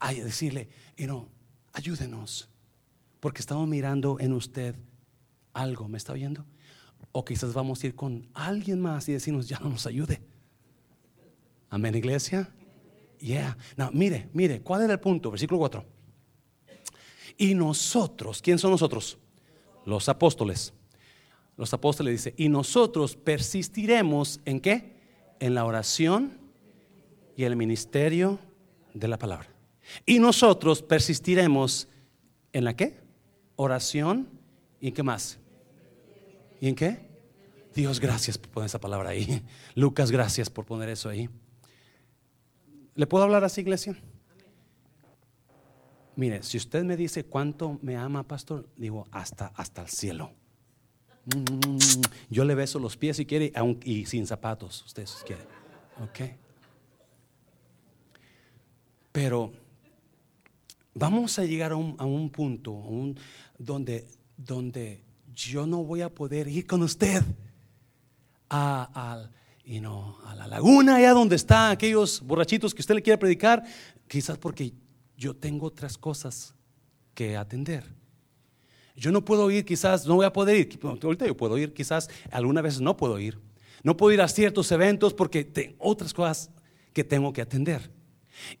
[0.00, 1.28] a decirle, you know,
[1.72, 2.48] ayúdenos,
[3.20, 4.74] porque estamos mirando en usted
[5.52, 6.44] algo, ¿me está oyendo?
[7.12, 10.20] O quizás vamos a ir con alguien más y decirnos, ya no nos ayude.
[11.68, 12.52] Amén, iglesia.
[13.18, 13.56] Yeah.
[13.76, 15.30] No, mire, mire, ¿cuál era el punto?
[15.30, 15.84] Versículo 4.
[17.36, 19.18] Y nosotros, ¿quién son nosotros?
[19.84, 20.72] Los apóstoles.
[21.56, 24.96] Los apóstoles dice, y nosotros persistiremos en qué?
[25.40, 26.38] En la oración
[27.36, 28.38] y el ministerio
[28.94, 29.48] de la palabra.
[30.06, 31.88] Y nosotros persistiremos
[32.52, 33.00] en la qué?
[33.56, 34.28] Oración
[34.80, 35.39] y qué más?
[36.60, 37.08] ¿Y en qué?
[37.74, 39.42] Dios, gracias por poner esa palabra ahí.
[39.74, 41.28] Lucas, gracias por poner eso ahí.
[42.94, 43.96] ¿Le puedo hablar así, iglesia?
[46.16, 50.32] Mire, si usted me dice cuánto me ama, pastor, digo hasta, hasta el cielo.
[51.24, 51.78] Mm,
[52.28, 53.52] yo le beso los pies si quiere,
[53.84, 55.42] y sin zapatos, usted quiere.
[56.02, 56.36] Ok.
[59.12, 59.52] Pero
[60.94, 62.82] vamos a llegar a un, punto
[63.58, 64.06] donde,
[64.36, 65.02] donde
[65.34, 67.22] yo no voy a poder ir con usted
[68.48, 73.62] a, a, la laguna, allá donde están aquellos borrachitos que usted le quiere predicar,
[74.08, 74.72] quizás porque
[75.16, 76.54] yo tengo otras cosas
[77.14, 77.84] que atender.
[78.96, 80.78] Yo no puedo ir, quizás no voy a poder ir.
[80.80, 83.38] Yo puedo ir, quizás alguna vez no puedo ir.
[83.82, 86.50] No puedo ir a ciertos eventos porque tengo otras cosas
[86.92, 87.90] que tengo que atender.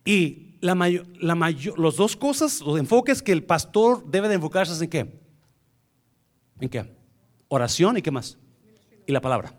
[0.04, 4.34] Y la mayor, la mayor, los dos cosas, los enfoques que el pastor debe de
[4.34, 5.19] enfocarse es en qué?
[6.60, 6.84] ¿En qué?
[7.48, 8.38] Oración y qué más?
[9.06, 9.54] Y la palabra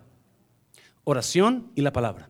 [1.03, 2.29] oración y la palabra.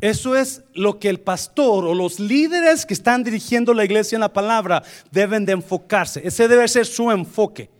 [0.00, 4.20] Eso es lo que el pastor o los líderes que están dirigiendo la iglesia en
[4.20, 6.26] la palabra deben de enfocarse.
[6.26, 7.70] Ese debe ser su enfoque.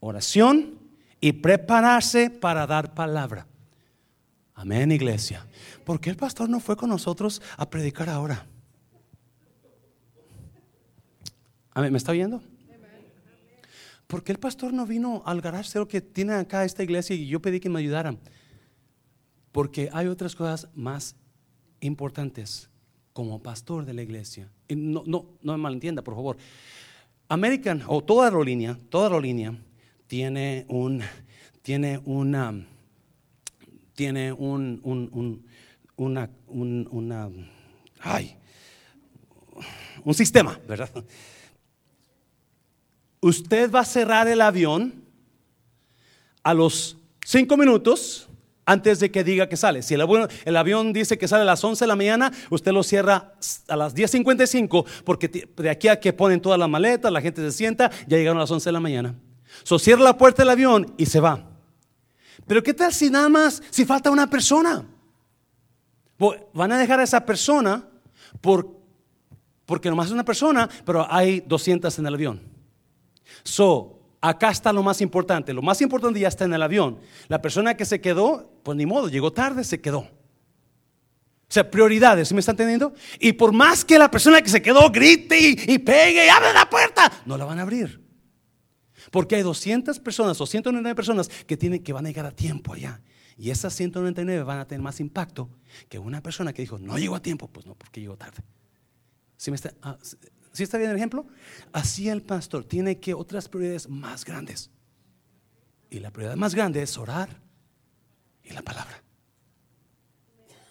[0.00, 0.78] Oración
[1.20, 3.46] y prepararse para dar palabra.
[4.54, 5.46] Amén, iglesia.
[5.84, 8.46] ¿Por qué el pastor no fue con nosotros a predicar ahora?
[11.72, 12.40] Amén, ¿me está oyendo?
[14.06, 17.40] ¿Por qué el pastor no vino al garaje que tiene acá esta iglesia y yo
[17.40, 18.18] pedí que me ayudaran?
[19.52, 21.16] Porque hay otras cosas más
[21.80, 22.68] importantes
[23.12, 24.50] como pastor de la iglesia.
[24.68, 26.36] Y no, no, no me malentienda, por favor.
[27.28, 29.56] American, o toda aerolínea, toda aerolínea
[30.06, 31.02] tiene un,
[31.62, 32.66] tiene una,
[33.94, 35.46] tiene un, un,
[35.96, 37.30] una, una,
[38.00, 38.36] ay,
[40.04, 40.90] un sistema, ¿verdad?
[43.24, 45.02] Usted va a cerrar el avión
[46.42, 48.28] a los cinco minutos
[48.66, 49.80] antes de que diga que sale.
[49.82, 53.32] Si el avión, dice que sale a las 11 de la mañana, usted lo cierra
[53.68, 57.52] a las 10.55 porque de aquí a que ponen todas las maletas, la gente se
[57.52, 59.14] sienta, ya llegaron a las 11 de la mañana.
[59.62, 61.48] So cierra la puerta del avión y se va.
[62.46, 64.84] Pero ¿qué tal si nada más, si falta una persona?
[66.52, 67.88] Van a dejar a esa persona
[68.42, 68.68] por,
[69.64, 72.53] porque nomás es una persona, pero hay 200 en el avión.
[73.42, 75.52] So, acá está lo más importante.
[75.52, 76.98] Lo más importante ya está en el avión.
[77.28, 80.00] La persona que se quedó, pues ni modo, llegó tarde, se quedó.
[80.00, 82.94] O sea, prioridades, ¿sí me están entendiendo?
[83.20, 86.68] Y por más que la persona que se quedó grite y, pegue y abre la
[86.68, 88.02] puerta, no la van a abrir.
[89.10, 92.72] Porque hay 200 personas o 199 personas que, tienen, que van a llegar a tiempo
[92.72, 93.00] allá.
[93.36, 95.50] Y esas 199 van a tener más impacto
[95.88, 98.42] que una persona que dijo, no llegó a tiempo, pues no, porque llegó tarde.
[99.36, 99.98] ¿Sí me está, ah,
[100.54, 101.26] ¿Sí está bien el ejemplo?
[101.72, 104.70] Así el pastor tiene que otras prioridades más grandes.
[105.90, 107.40] Y la prioridad más grande es orar
[108.44, 109.02] y la palabra.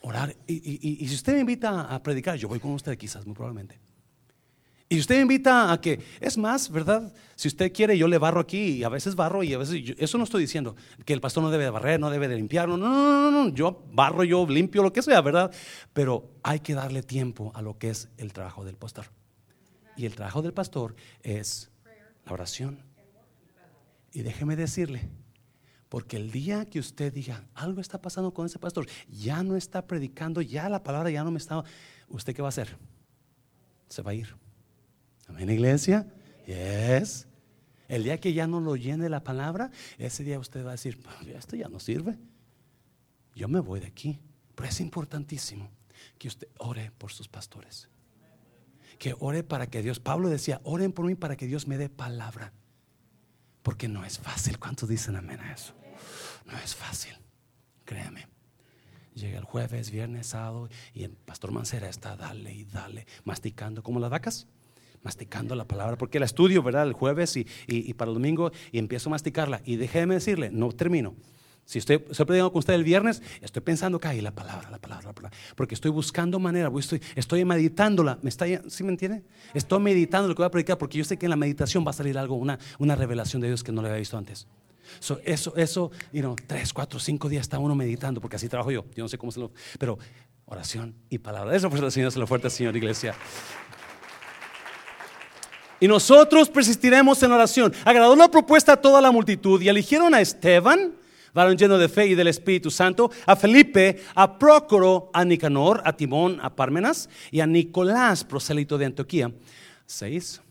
[0.01, 0.35] Orar.
[0.47, 3.77] Y, si usted me invita a predicar, yo voy con usted quizás, muy probablemente.
[4.87, 7.13] Y usted me invita a que, es más, ¿verdad?
[7.35, 10.17] Si usted quiere, yo le barro aquí y a veces barro y a veces, eso
[10.17, 12.77] no estoy diciendo, que el pastor no debe de barrer, no debe de limpiar, no,
[12.77, 15.51] no, no, no, yo barro, yo limpio, lo que sea, ¿verdad?
[15.91, 19.07] Pero hay que darle tiempo a lo que es el trabajo del pastor.
[19.95, 21.69] Y el trabajo del pastor es
[22.25, 22.79] la oración.
[24.11, 25.09] Y déjeme decirle,
[25.89, 29.85] porque el día que usted diga, algo está pasando con ese pastor, ya no está
[29.85, 31.63] predicando, ya la palabra ya no me está,
[32.09, 32.77] ¿usted qué va a hacer?
[33.89, 34.35] Se va a ir.
[35.27, 36.07] Amén, iglesia.
[36.45, 37.27] Yes.
[37.87, 40.99] El día que ya no lo llene la palabra, ese día usted va a decir,
[41.27, 42.17] esto ya no sirve.
[43.35, 44.19] Yo me voy de aquí.
[44.55, 45.69] Pero es importantísimo
[46.17, 47.89] que usted ore por sus pastores.
[48.99, 51.89] Que ore para que Dios, Pablo decía, oren por mí para que Dios me dé
[51.89, 52.53] palabra.
[53.61, 54.59] Porque no es fácil.
[54.59, 55.73] ¿Cuántos dicen amén a eso?
[56.45, 57.13] No es fácil.
[57.85, 58.27] Créame.
[59.15, 63.99] Llega el jueves, viernes, sábado y el pastor Mancera está dale y dale, masticando como
[63.99, 64.47] las vacas
[65.03, 66.87] masticando la palabra, porque la estudio, ¿verdad?
[66.87, 69.61] El jueves y, para el domingo y empiezo a masticarla.
[69.65, 71.15] Y déjeme decirle, no termino.
[71.65, 74.79] Si estoy, estoy predicando con usted el viernes, estoy pensando que hay la palabra, la
[74.79, 75.37] palabra, la palabra.
[75.55, 78.19] Porque estoy buscando manera, estoy, estoy meditándola.
[78.21, 79.23] ¿Me está, ¿Sí me entiende?
[79.53, 81.91] Estoy meditando lo que voy a predicar porque yo sé que en la meditación va
[81.91, 84.45] a salir algo, una, una revelación de Dios que no le había visto antes.
[85.23, 88.85] eso, eso, you know, tres, cuatro, cinco días está uno meditando, porque así trabajo yo.
[88.95, 89.51] Yo no sé cómo se lo.
[89.79, 89.97] Pero
[90.45, 91.55] oración y palabra.
[91.55, 93.15] Eso fue el Señor, se lo fuerte, Señor, iglesia.
[95.79, 97.73] Y nosotros persistiremos en oración.
[97.83, 100.93] Agradó la propuesta a toda la multitud y eligieron a Esteban,
[101.33, 105.95] varón lleno de fe y del Espíritu Santo, a Felipe, a Prócoro, a Nicanor, a
[105.97, 109.33] Timón, a Parmenas y a Nicolás, prosélito de Antioquía.
[109.85, 110.41] Seis.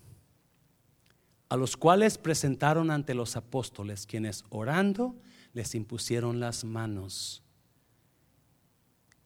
[1.48, 5.16] A los cuales presentaron ante los apóstoles, quienes orando
[5.52, 7.42] les impusieron las manos.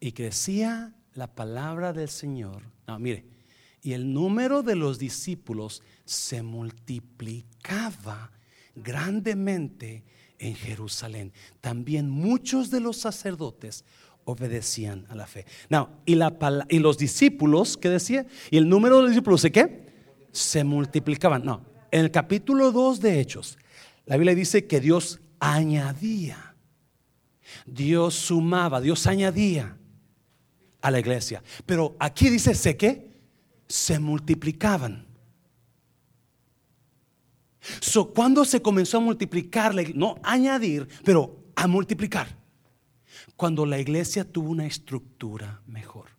[0.01, 2.63] Y crecía la palabra del Señor.
[2.87, 3.25] No, mire,
[3.83, 8.33] y el número de los discípulos se multiplicaba
[8.75, 10.05] grandemente
[10.39, 11.32] en Jerusalén.
[11.61, 13.84] También muchos de los sacerdotes
[14.24, 15.47] obedecían a la fe.
[16.05, 16.37] y, la,
[16.68, 18.26] y los discípulos, ¿qué decía?
[18.51, 19.87] Y el número de los discípulos, ¿de qué?
[20.32, 21.45] Se multiplicaban.
[21.45, 23.57] No, en el capítulo 2 de Hechos,
[24.05, 26.55] la Biblia dice que Dios añadía,
[27.64, 29.78] Dios sumaba, Dios añadía
[30.80, 31.43] a la iglesia.
[31.64, 33.11] Pero aquí dice, ¿sé qué?
[33.68, 35.07] Se multiplicaban.
[37.81, 42.29] So, cuando se comenzó a multiplicar, no añadir, pero a multiplicar?
[43.37, 46.11] Cuando la iglesia tuvo una estructura mejor.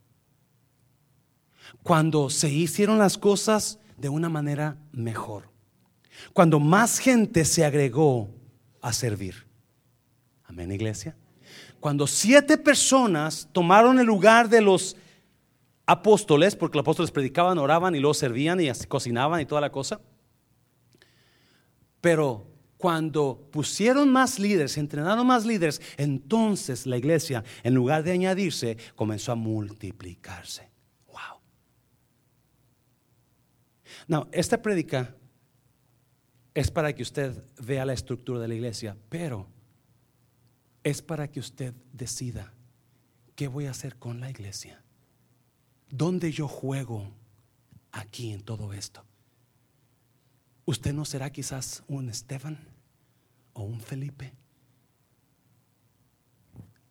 [1.84, 5.50] Cuando se hicieron las cosas de una manera mejor.
[6.34, 8.30] Cuando más gente se agregó
[8.82, 9.48] a servir.
[10.46, 11.16] Amén, iglesia.
[11.80, 14.96] Cuando siete personas tomaron el lugar de los
[15.86, 20.02] apóstoles, porque los apóstoles predicaban, oraban y luego servían y cocinaban y toda la cosa.
[22.02, 28.78] Pero cuando pusieron más líderes, entrenaron más líderes, entonces la iglesia, en lugar de añadirse,
[28.96, 30.70] comenzó a multiplicarse.
[31.08, 31.40] Wow.
[34.08, 35.16] No, esta prédica
[36.54, 39.48] es para que usted vea la estructura de la iglesia, pero
[40.84, 42.54] es para que usted decida
[43.36, 44.84] qué voy a hacer con la iglesia.
[45.90, 47.12] ¿Dónde yo juego
[47.92, 49.04] aquí en todo esto?
[50.68, 52.60] ¿Usted no será quizás un Esteban
[53.54, 54.34] o un Felipe?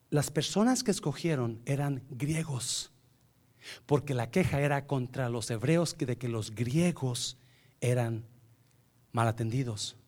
[0.08, 2.90] Las personas que escogieron eran griegos,
[3.84, 7.36] porque la queja era contra los hebreos de que los griegos
[7.82, 8.24] eran
[9.12, 9.98] mal atendidos.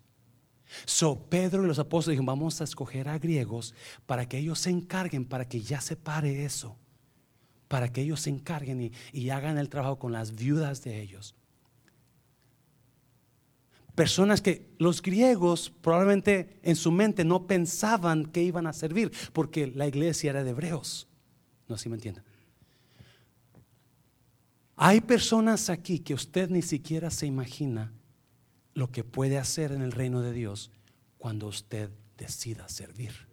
[0.86, 3.74] So Pedro y los apóstoles dijeron, vamos a escoger a griegos
[4.06, 6.78] para que ellos se encarguen, para que ya se pare eso,
[7.68, 11.34] para que ellos se encarguen y, y hagan el trabajo con las viudas de ellos
[13.98, 19.66] personas que los griegos probablemente en su mente no pensaban que iban a servir, porque
[19.66, 21.08] la iglesia era de hebreos.
[21.66, 22.22] No sé si me entienden.
[24.76, 27.92] Hay personas aquí que usted ni siquiera se imagina
[28.72, 30.70] lo que puede hacer en el reino de Dios
[31.16, 33.26] cuando usted decida servir.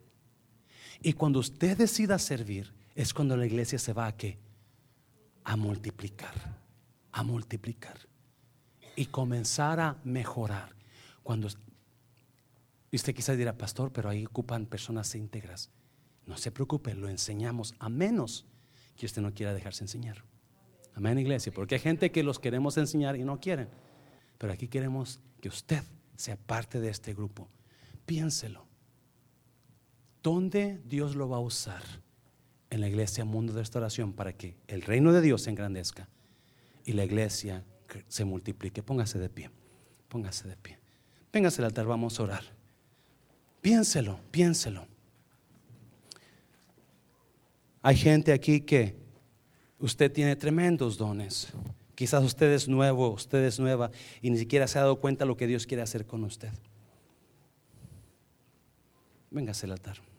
[1.00, 4.40] Y cuando usted decida servir es cuando la iglesia se va a qué?
[5.44, 6.34] A multiplicar,
[7.12, 8.00] a multiplicar
[8.96, 10.76] y comenzar a mejorar.
[11.24, 11.48] Cuando
[12.92, 15.72] usted quizás dirá, pastor, pero ahí ocupan personas íntegras.
[16.26, 18.46] No se preocupe, lo enseñamos a menos
[18.96, 20.24] que usted no quiera dejarse enseñar.
[20.94, 23.70] Amén, iglesia, porque hay gente que los queremos enseñar y no quieren.
[24.38, 25.84] Pero aquí queremos que usted
[26.16, 27.50] sea parte de este grupo.
[28.06, 28.66] Piénselo.
[30.24, 31.84] ¿Dónde Dios lo va a usar?
[32.70, 36.10] En la iglesia Mundo de Restauración para que el reino de Dios se engrandezca
[36.84, 37.64] y la iglesia
[38.08, 38.84] se multiplique.
[38.84, 39.50] Póngase de pie,
[40.10, 40.80] póngase de pie.
[41.32, 42.44] Véngase al altar, vamos a orar.
[43.62, 44.88] Piénselo, piénselo.
[47.82, 48.96] Hay gente aquí que
[49.80, 51.50] usted tiene tremendos dones.
[51.94, 53.92] Quizás usted es nuevo, usted es nueva
[54.22, 56.50] y ni siquiera se ha dado cuenta lo que Dios quiere hacer con usted.
[59.30, 60.15] Véngase al altar.